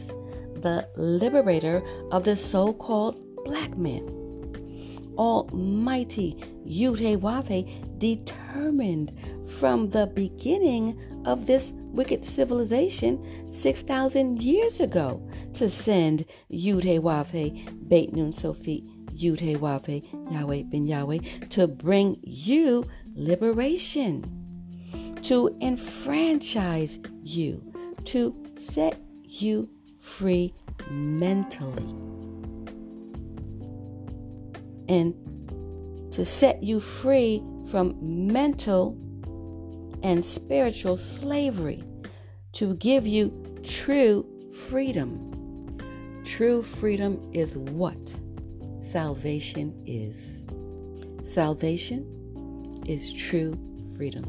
[0.64, 4.08] the liberator of the so called black man.
[5.18, 6.36] Almighty
[6.66, 9.14] Yudewafe determined
[9.60, 15.22] from the beginning of this wicked civilization 6,000 years ago
[15.54, 18.86] to send Yudhe Wavhe Beit Nun Sophie
[19.20, 19.60] Yudhe
[20.32, 21.20] Yahweh Ben Yahweh,
[21.50, 22.86] to bring you
[23.16, 24.24] liberation,
[25.24, 27.62] to enfranchise you,
[28.06, 29.70] to set you
[30.00, 30.54] free
[30.90, 31.84] mentally,
[34.88, 35.14] and
[36.12, 38.98] to set you free from mental
[40.04, 41.84] and spiritual slavery,
[42.54, 43.32] to give you
[43.64, 44.26] true
[44.68, 45.26] freedom.
[46.26, 48.16] True freedom is what
[48.82, 50.16] salvation is.
[51.34, 53.58] Salvation is true
[53.96, 54.26] freedom.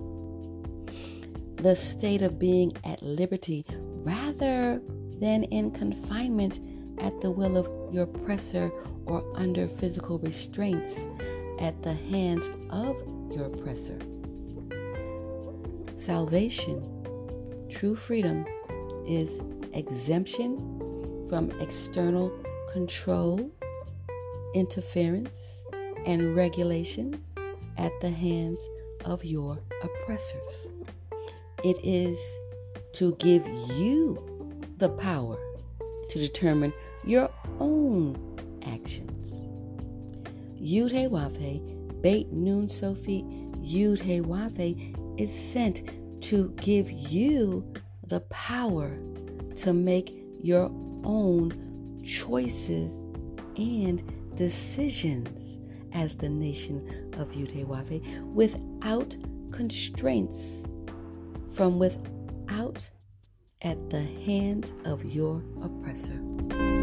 [1.56, 3.64] The state of being at liberty
[4.02, 4.80] rather
[5.20, 6.58] than in confinement
[6.98, 8.70] at the will of your oppressor
[9.06, 11.00] or under physical restraints
[11.58, 12.96] at the hands of
[13.30, 13.98] your oppressor.
[16.04, 16.82] Salvation,
[17.68, 18.46] true freedom,
[19.06, 19.40] is
[19.74, 20.56] exemption
[21.28, 22.32] from external
[22.72, 23.50] control,
[24.54, 25.62] interference,
[26.06, 27.22] and regulations
[27.76, 28.58] at the hands
[29.04, 30.68] of your oppressors.
[31.62, 32.18] It is
[32.94, 33.46] to give
[33.76, 34.18] you
[34.78, 35.38] the power
[36.08, 36.72] to determine
[37.04, 38.16] your own
[38.64, 39.34] actions.
[42.00, 43.24] Beit Nun Sophie,
[45.16, 45.82] is sent
[46.22, 47.64] to give you
[48.06, 48.98] the power
[49.56, 50.70] to make your
[51.04, 52.92] own choices
[53.56, 54.02] and
[54.36, 55.58] decisions
[55.92, 59.16] as the nation of Yudhewafe without
[59.50, 60.64] constraints
[61.52, 62.88] from without
[63.62, 66.79] at the hands of your oppressor.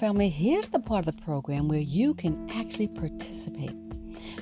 [0.00, 3.76] Family, here's the part of the program where you can actually participate.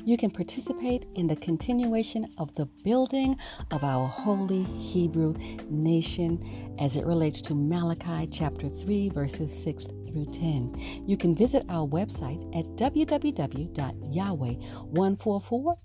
[0.05, 3.37] You can participate in the continuation of the building
[3.73, 5.35] of our holy Hebrew
[5.69, 11.03] nation as it relates to Malachi chapter 3, verses 6 through 10.
[11.09, 15.77] You can visit our website at www.yahweh144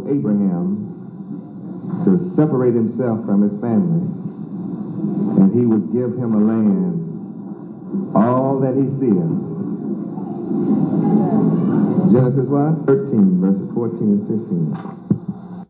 [0.09, 0.93] Abraham
[2.05, 4.07] to separate himself from his family
[5.39, 9.57] and he would give him a land, all that he seeth.
[12.13, 12.87] Genesis what?
[12.87, 15.67] 13, verses 14 and 15.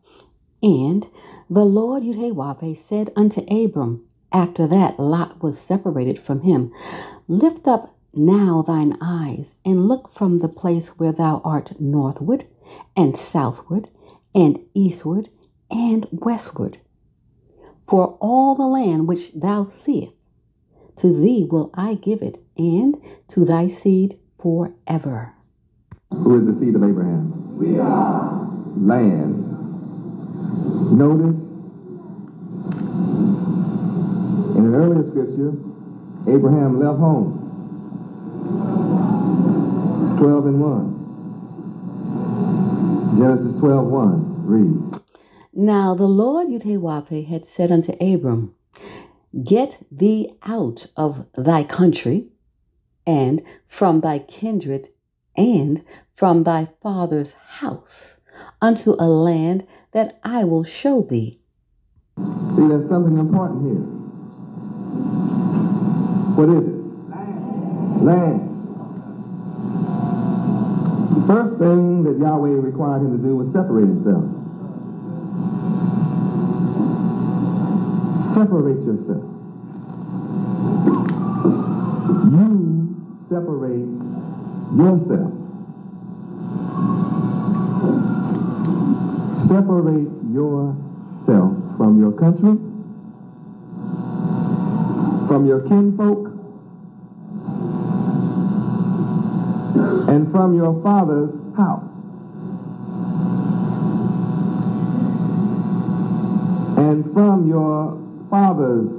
[0.63, 1.07] And
[1.49, 6.71] the Lord Yudhewafe said unto Abram, after that Lot was separated from him,
[7.27, 12.45] Lift up now thine eyes, and look from the place where thou art northward,
[12.95, 13.89] and southward,
[14.37, 15.29] and eastward,
[15.71, 16.77] and westward.
[17.87, 20.13] For all the land which thou seest,
[20.97, 22.95] to thee will I give it, and
[23.29, 25.33] to thy seed forever.
[26.11, 27.57] Who is the seed of Abraham?
[27.57, 28.47] We are.
[28.77, 29.43] Land.
[30.95, 31.41] Notice
[34.55, 35.53] in an earlier scripture,
[36.31, 37.43] Abraham left home.
[40.19, 40.97] 12 and 1.
[43.17, 44.26] Genesis 12 1.
[44.47, 45.01] Read.
[45.53, 48.55] Now the Lord Yudhewape had said unto Abram,
[49.43, 52.27] Get thee out of thy country,
[53.05, 54.87] and from thy kindred,
[55.35, 55.83] and
[56.13, 58.15] from thy father's house,
[58.61, 61.41] unto a land that I will show thee.
[62.17, 63.83] See, there's something important here.
[66.37, 66.77] What is it?
[67.09, 68.05] Land.
[68.05, 68.46] Land.
[71.27, 74.23] First thing that Yahweh required him to do was separate himself.
[78.33, 79.27] Separate yourself.
[82.31, 82.95] You
[83.27, 83.91] separate
[84.79, 85.33] yourself.
[89.51, 92.55] Separate yourself from your country,
[95.27, 96.36] from your kinfolk,
[99.79, 101.83] and from your father's house.
[106.77, 107.97] And from your
[108.29, 108.89] father's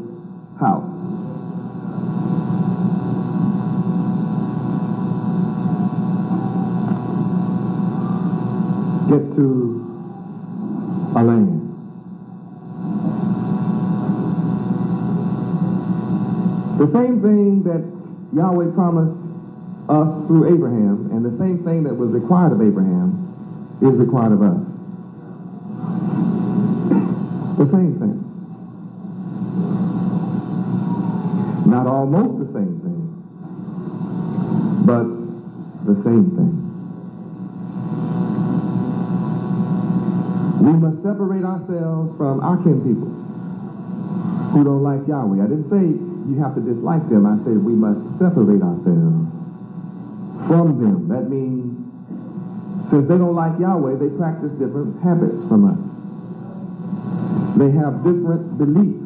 [0.60, 0.94] house.
[9.08, 9.84] Get to
[11.16, 11.54] a land.
[16.78, 17.82] The same thing that
[18.36, 19.27] Yahweh promised
[19.88, 23.16] us through Abraham, and the same thing that was required of Abraham
[23.80, 24.60] is required of us.
[27.56, 28.24] The same thing.
[31.66, 33.00] Not almost the same thing,
[34.84, 35.04] but
[35.88, 36.52] the same thing.
[40.64, 43.08] We must separate ourselves from our kin people
[44.52, 45.42] who don't like Yahweh.
[45.42, 45.80] I didn't say
[46.28, 47.24] you have to dislike them.
[47.24, 49.37] I said we must separate ourselves
[50.48, 51.08] from them.
[51.08, 51.76] That means
[52.90, 55.78] since they don't like Yahweh, they practice different habits from us.
[57.60, 59.04] They have different beliefs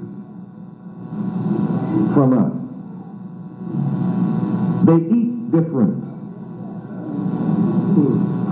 [2.15, 2.55] from us.
[4.87, 5.99] They eat different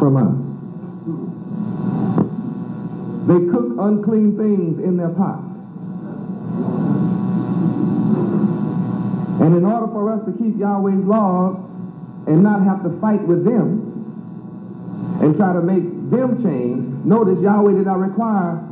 [0.01, 0.35] from us.
[3.29, 5.47] They cook unclean things in their pots.
[9.41, 11.70] And in order for us to keep Yahweh's laws
[12.31, 13.91] and not have to fight with them
[15.21, 18.63] and try to make them change, notice Yahweh did not require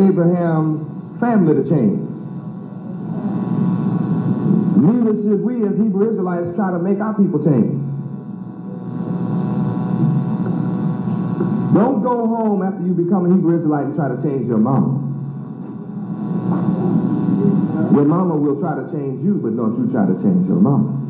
[0.00, 2.00] Abraham's family to change.
[4.80, 7.76] Neither should we as Hebrew Israelites try to make our people change.
[11.76, 15.00] Don't go home after you become a Hebrew Israelite and try to change your mama.
[17.92, 21.01] Your mama will try to change you, but don't you try to change your mama.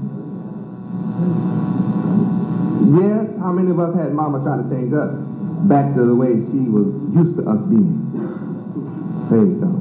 [2.93, 5.15] Yes, how many of us had mama try to change us
[5.69, 7.99] back to the way she was used to us being?
[9.29, 9.81] Praise God.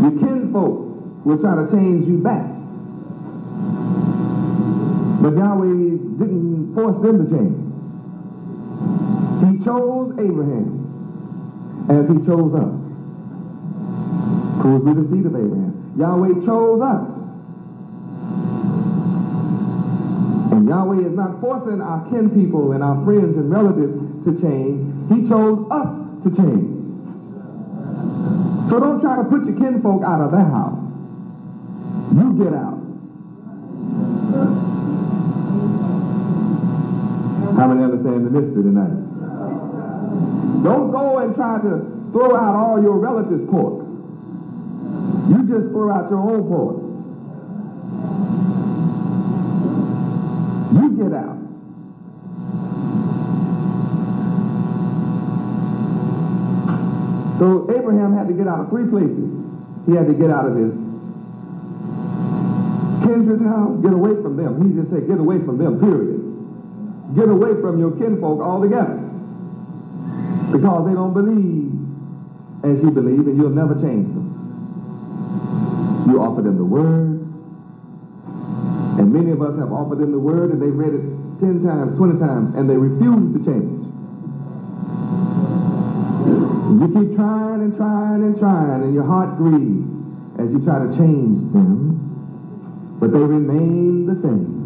[0.00, 2.46] Your kinfolk will try to change you back.
[5.20, 7.60] But Yahweh didn't force them to change.
[9.44, 10.80] He chose Abraham
[11.90, 12.72] as he chose us.
[14.62, 15.74] Who would be the seed of Abraham?
[15.98, 17.04] Yahweh chose us.
[20.52, 23.90] And Yahweh is not forcing our kin people and our friends and relatives
[24.22, 24.78] to change.
[25.10, 25.90] He chose us
[26.22, 26.70] to change.
[28.70, 30.78] So don't try to put your kinfolk out of their house.
[32.14, 32.78] You get out.
[37.58, 38.94] How many understand the mystery tonight?
[40.62, 43.82] Don't go and try to throw out all your relatives' pork.
[45.34, 46.90] You just throw out your own pork.
[50.70, 51.40] You get out.
[57.40, 59.32] So Abraham had to get out of three places.
[59.88, 60.76] He had to get out of his
[63.08, 64.60] kindred's house, get away from them.
[64.60, 66.20] He just said, get away from them, period.
[67.16, 69.00] Get away from your kinfolk altogether.
[70.52, 71.72] Because they don't believe
[72.62, 74.28] as you believe, and you'll never change them.
[76.12, 77.19] You offer them the word,
[79.10, 81.02] and many of us have offered them the word, and they've read it
[81.42, 83.82] 10 times, 20 times, and they refuse to change.
[86.78, 89.82] You keep trying and trying and trying, and your heart grieves
[90.38, 91.98] as you try to change them,
[93.00, 94.62] but they remain the same.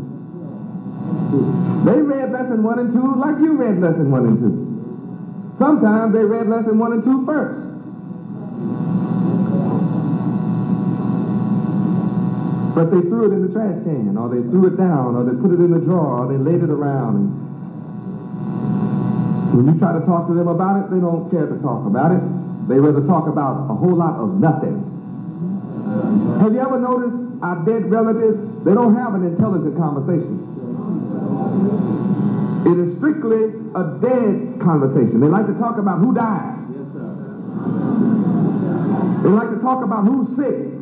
[1.89, 5.57] They read lesson one and two like you read lesson one and two.
[5.59, 7.65] Sometimes they read lesson one and two first.
[12.75, 15.39] But they threw it in the trash can, or they threw it down, or they
[15.39, 17.31] put it in the drawer, or they laid it around.
[19.55, 22.11] When you try to talk to them about it, they don't care to talk about
[22.11, 22.19] it.
[22.67, 24.83] They rather talk about a whole lot of nothing.
[26.43, 27.15] Have you ever noticed
[27.47, 28.43] our dead relatives?
[28.67, 30.43] They don't have an intelligent conversation.
[32.67, 35.21] It is strictly a dead conversation.
[35.21, 36.59] They like to talk about who died.
[39.23, 40.74] They like to talk about who's sick.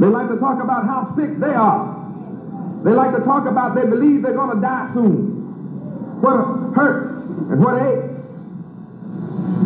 [0.00, 1.96] They like to talk about how sick they are.
[2.84, 6.20] They like to talk about they believe they're going to die soon.
[6.20, 7.18] What hurts
[7.50, 8.20] and what aches.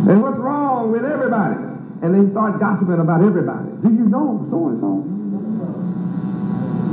[0.09, 1.59] And what's wrong with everybody.
[2.01, 3.69] And they start gossiping about everybody.
[3.83, 4.91] Do you know so and so?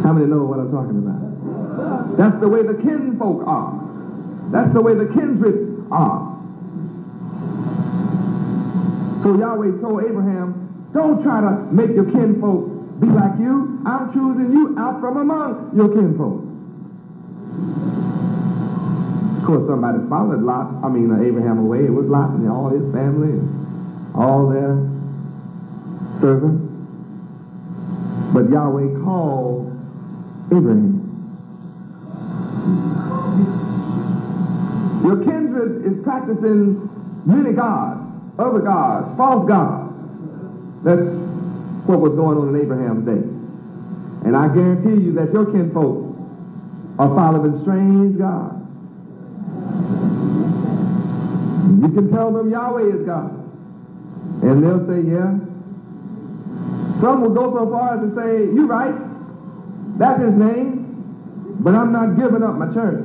[0.03, 2.16] How many know what I'm talking about?
[2.18, 3.72] That's the way the kinfolk are.
[4.53, 6.37] That's the way the kindred are.
[9.22, 13.80] So Yahweh told Abraham, don't try to make your kinfolk be like you.
[13.86, 16.44] I'm choosing you out from among your kinfolk.
[19.38, 21.84] Of course, somebody followed Lot, I mean, uh, Abraham away.
[21.86, 23.40] It was Lot and all his family
[24.18, 24.74] all their
[26.20, 26.64] servants.
[28.34, 29.70] But Yahweh called
[30.46, 30.99] Abraham.
[35.05, 36.90] Your kindred is practicing
[37.24, 38.01] many gods,
[38.38, 39.94] other gods, false gods.
[40.82, 41.28] That's
[41.89, 43.24] what was going on in Abraham's day.
[44.28, 46.05] And I guarantee you that your kinfolk
[46.99, 48.61] are following strange gods.
[51.80, 53.32] You can tell them Yahweh is God.
[54.43, 55.41] And they'll say, yeah.
[57.01, 58.95] Some will go so far as to say, you're right.
[59.99, 61.57] That's his name.
[61.61, 63.03] But I'm not giving up my church.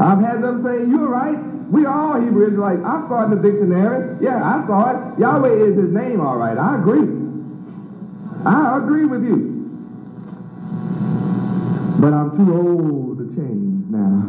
[0.00, 1.49] I've had them say, you're right.
[1.70, 2.82] We are all Hebrew Israelites.
[2.84, 4.18] I saw it in the dictionary.
[4.20, 5.18] Yeah, I saw it.
[5.20, 6.58] Yahweh is his name, all right.
[6.58, 7.06] I agree.
[8.44, 9.56] I agree with you.
[12.00, 14.26] But I'm too old to change now.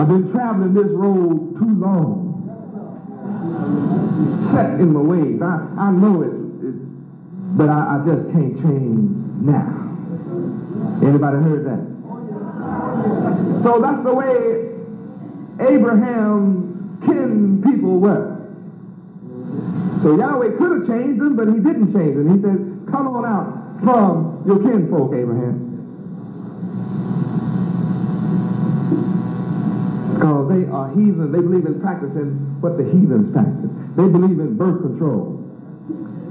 [0.00, 2.24] I've been traveling this road too long.
[4.50, 5.42] Set in my ways.
[5.42, 6.32] I, I know it,
[6.64, 6.74] it
[7.56, 9.10] but I, I just can't change
[9.44, 9.68] now.
[11.02, 11.84] Anybody heard that?
[13.62, 14.75] So that's the way
[15.60, 18.36] Abraham's kin people were.
[20.02, 22.36] So Yahweh could have changed them, but he didn't change them.
[22.36, 25.64] He said, come on out from your kinfolk, Abraham.
[30.14, 31.32] Because they are heathen.
[31.32, 33.70] They believe in practicing what the heathens practice.
[33.96, 35.42] They believe in birth control,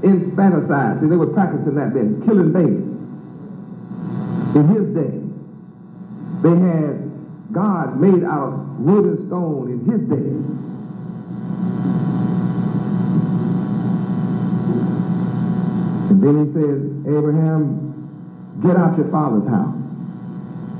[0.02, 1.00] infanticide.
[1.00, 2.86] See, they were practicing that then, killing babies.
[4.54, 5.20] In his day,
[6.42, 7.05] they had
[7.52, 10.30] gods made out of wood and stone in his day.
[16.10, 16.80] And then he says,
[17.16, 19.74] Abraham, get out your father's house.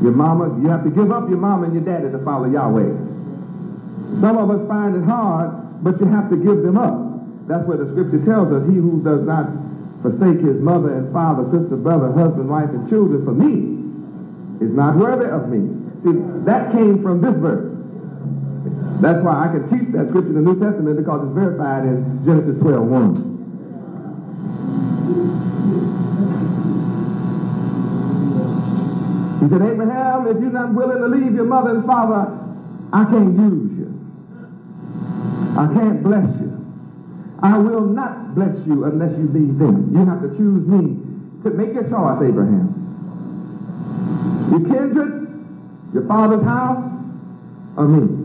[0.03, 4.21] Your mama, you have to give up your mama and your daddy to follow Yahweh.
[4.21, 7.49] Some of us find it hard, but you have to give them up.
[7.49, 8.69] That's what the scripture tells us.
[8.69, 9.49] He who does not
[10.03, 13.77] forsake his mother and father, sister, brother, husband, wife, and children for me
[14.65, 15.86] is not worthy of me.
[16.07, 16.15] See,
[16.47, 17.67] that came from this verse.
[19.03, 22.23] That's why I can teach that scripture in the New Testament because it's verified in
[22.23, 23.27] Genesis 12, 1.
[29.43, 32.31] He said, Abraham, if you're not willing to leave your mother and father,
[32.93, 33.91] I can't use you.
[35.59, 36.55] I can't bless you.
[37.43, 39.91] I will not bless you unless you leave them.
[39.91, 41.03] You have to choose me
[41.43, 42.71] to make your choice, Abraham.
[44.55, 45.16] Your kindred,
[45.93, 46.83] your father's house,
[47.77, 48.25] or me.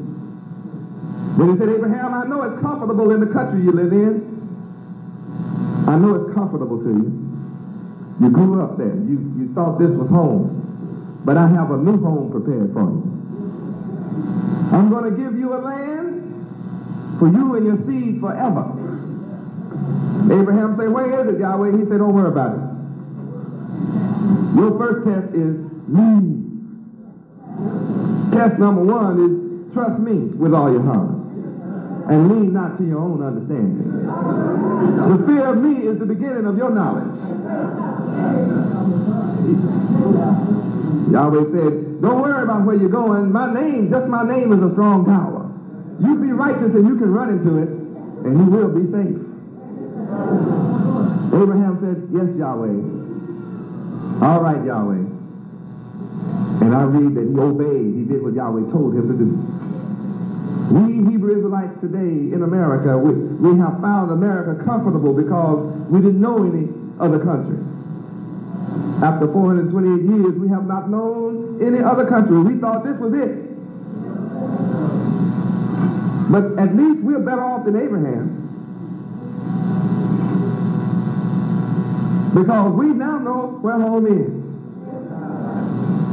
[1.38, 4.28] Then he said, Abraham, I know it's comfortable in the country you live in.
[5.88, 7.10] I know it's comfortable to you.
[8.22, 8.94] You grew up there.
[8.94, 11.22] You, you thought this was home.
[11.26, 13.04] But I have a new home prepared for you.
[14.72, 18.66] I'm going to give you a land for you and your seed forever.
[20.32, 21.72] Abraham said, where is it, Yahweh?
[21.78, 22.62] He said, don't worry about it.
[24.56, 25.56] Your first test is
[25.88, 26.41] leave.
[28.32, 31.10] Test number one is trust me with all your heart
[32.10, 33.88] and lean not to your own understanding.
[33.92, 37.12] The fear of me is the beginning of your knowledge.
[41.12, 43.32] Yahweh said, don't worry about where you're going.
[43.32, 45.52] My name, just my name is a strong tower.
[46.00, 47.70] You be righteous and you can run into it
[48.26, 49.20] and you will be safe.
[51.36, 52.80] Abraham said, yes, Yahweh.
[54.24, 55.11] All right, Yahweh.
[56.62, 57.90] And I read that he obeyed.
[57.98, 59.34] He did what Yahweh told him to do.
[60.72, 66.22] We Hebrew Israelites today in America, we, we have found America comfortable because we didn't
[66.22, 66.70] know any
[67.02, 67.58] other country.
[69.04, 72.40] After 428 years, we have not known any other country.
[72.40, 73.52] We thought this was it.
[76.32, 78.38] But at least we're better off than Abraham.
[82.34, 84.41] Because we now know where home is.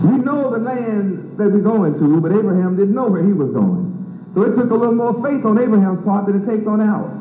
[0.04, 3.50] We know the land that we're going to, but Abraham didn't know where he was
[3.50, 3.88] going.
[4.34, 7.18] So it took a little more faith on Abraham's part than it takes on ours.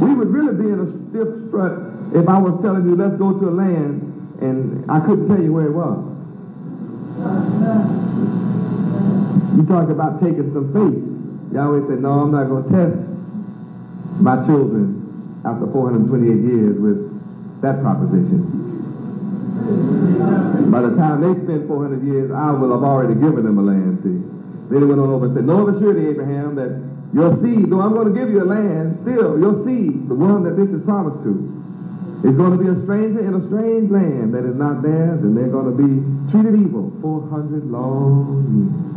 [0.00, 3.38] We would really be in a stiff strut if I was telling you, let's go
[3.38, 4.02] to a land,
[4.40, 5.98] and I couldn't tell you where it was.
[9.58, 11.54] You talk about taking some faith.
[11.54, 12.96] Yahweh said, no, I'm not going to test
[14.20, 16.98] my children after 428 years with
[17.62, 18.57] that proposition.
[20.68, 24.00] By the time they spend 400 years, I will have already given them a land,
[24.04, 24.20] see.
[24.68, 26.76] Then he went on over and said, Know of a surety, Abraham, that
[27.16, 30.44] your seed, though I'm going to give you a land, still, your seed, the one
[30.44, 31.32] that this is promised to,
[32.28, 35.32] is going to be a stranger in a strange land that is not theirs, and
[35.32, 38.88] they're going to be treated evil 400 long years.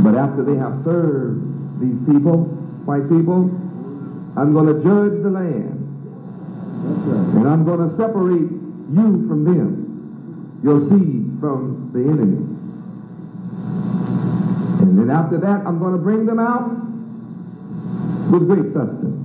[0.00, 1.44] But after they have served
[1.82, 2.48] these people,
[2.88, 3.52] white people,
[4.38, 5.81] I'm going to judge the land.
[6.82, 12.42] And I'm going to separate you from them, your seed from the enemy.
[14.82, 16.68] And then after that, I'm going to bring them out
[18.30, 19.22] with great substance.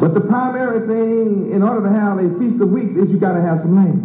[0.00, 3.32] But the primary thing in order to have a feast of weeks is you got
[3.32, 4.02] to have some land.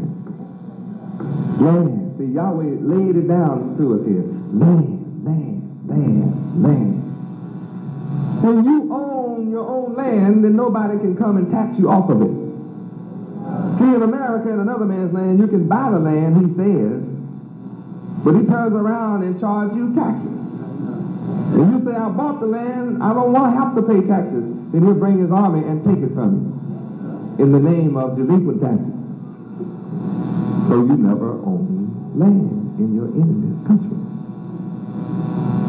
[1.59, 2.15] Land.
[2.17, 4.23] See, Yahweh laid it down to us here.
[4.53, 7.10] Land, land, land, land.
[8.41, 12.21] When you own your own land, then nobody can come and tax you off of
[12.21, 12.33] it.
[13.77, 17.05] See, in America, in another man's land, you can buy the land, he says,
[18.23, 20.41] but he turns around and charges you taxes.
[21.53, 24.45] And you say, I bought the land, I don't want to have to pay taxes.
[24.73, 28.61] Then he'll bring his army and take it from you in the name of delinquent
[28.61, 28.93] taxes.
[30.69, 33.97] So you never own land in your enemy's country.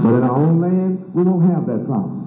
[0.05, 2.22] But in our own land, we won't have that problem.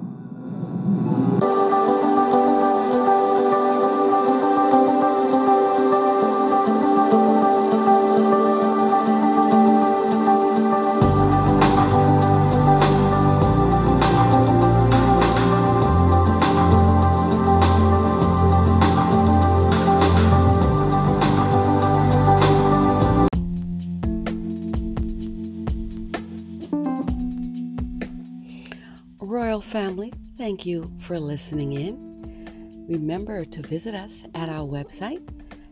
[29.18, 32.86] Royal family, thank you for listening in.
[32.88, 35.22] Remember to visit us at our website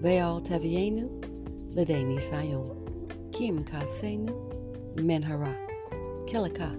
[0.00, 1.08] Veal Tevienu
[1.74, 4.32] Ladeni Sayom Kim Kasenu
[4.96, 5.54] Menhara.
[6.26, 6.76] Kilika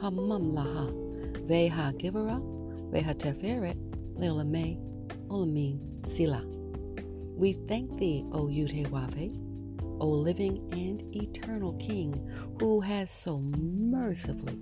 [0.00, 0.90] Hamamlaha.
[1.46, 2.40] Veha Givera
[2.90, 3.76] Veha Teferet.
[4.18, 4.78] Leolame
[5.28, 5.78] Olamin.
[6.06, 6.42] Sila.
[7.36, 9.34] We thank thee, O Yudhewave,
[10.00, 12.14] O living and eternal King,
[12.60, 14.58] who has so mercifully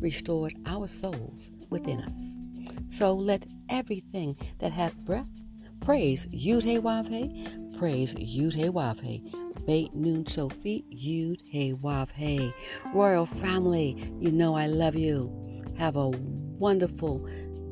[0.00, 2.96] restored our souls within us.
[2.96, 5.28] So let everything that hath breath
[5.80, 7.46] praise Yud He Wav He,
[7.78, 9.32] praise Yud He Wav He.
[9.66, 12.52] Beit Nun Sophie, Yud He Wav He.
[12.94, 15.64] Royal family, you know I love you.
[15.76, 17.18] Have a wonderful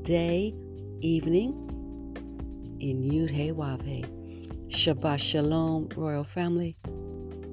[0.03, 0.55] day,
[1.01, 1.53] evening
[2.81, 4.05] in Yud He Wav He.
[4.69, 6.77] Shabbat Shalom, Royal family.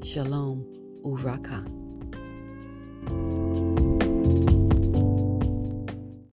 [0.03, 0.65] Shalom
[1.03, 1.63] Uvracha.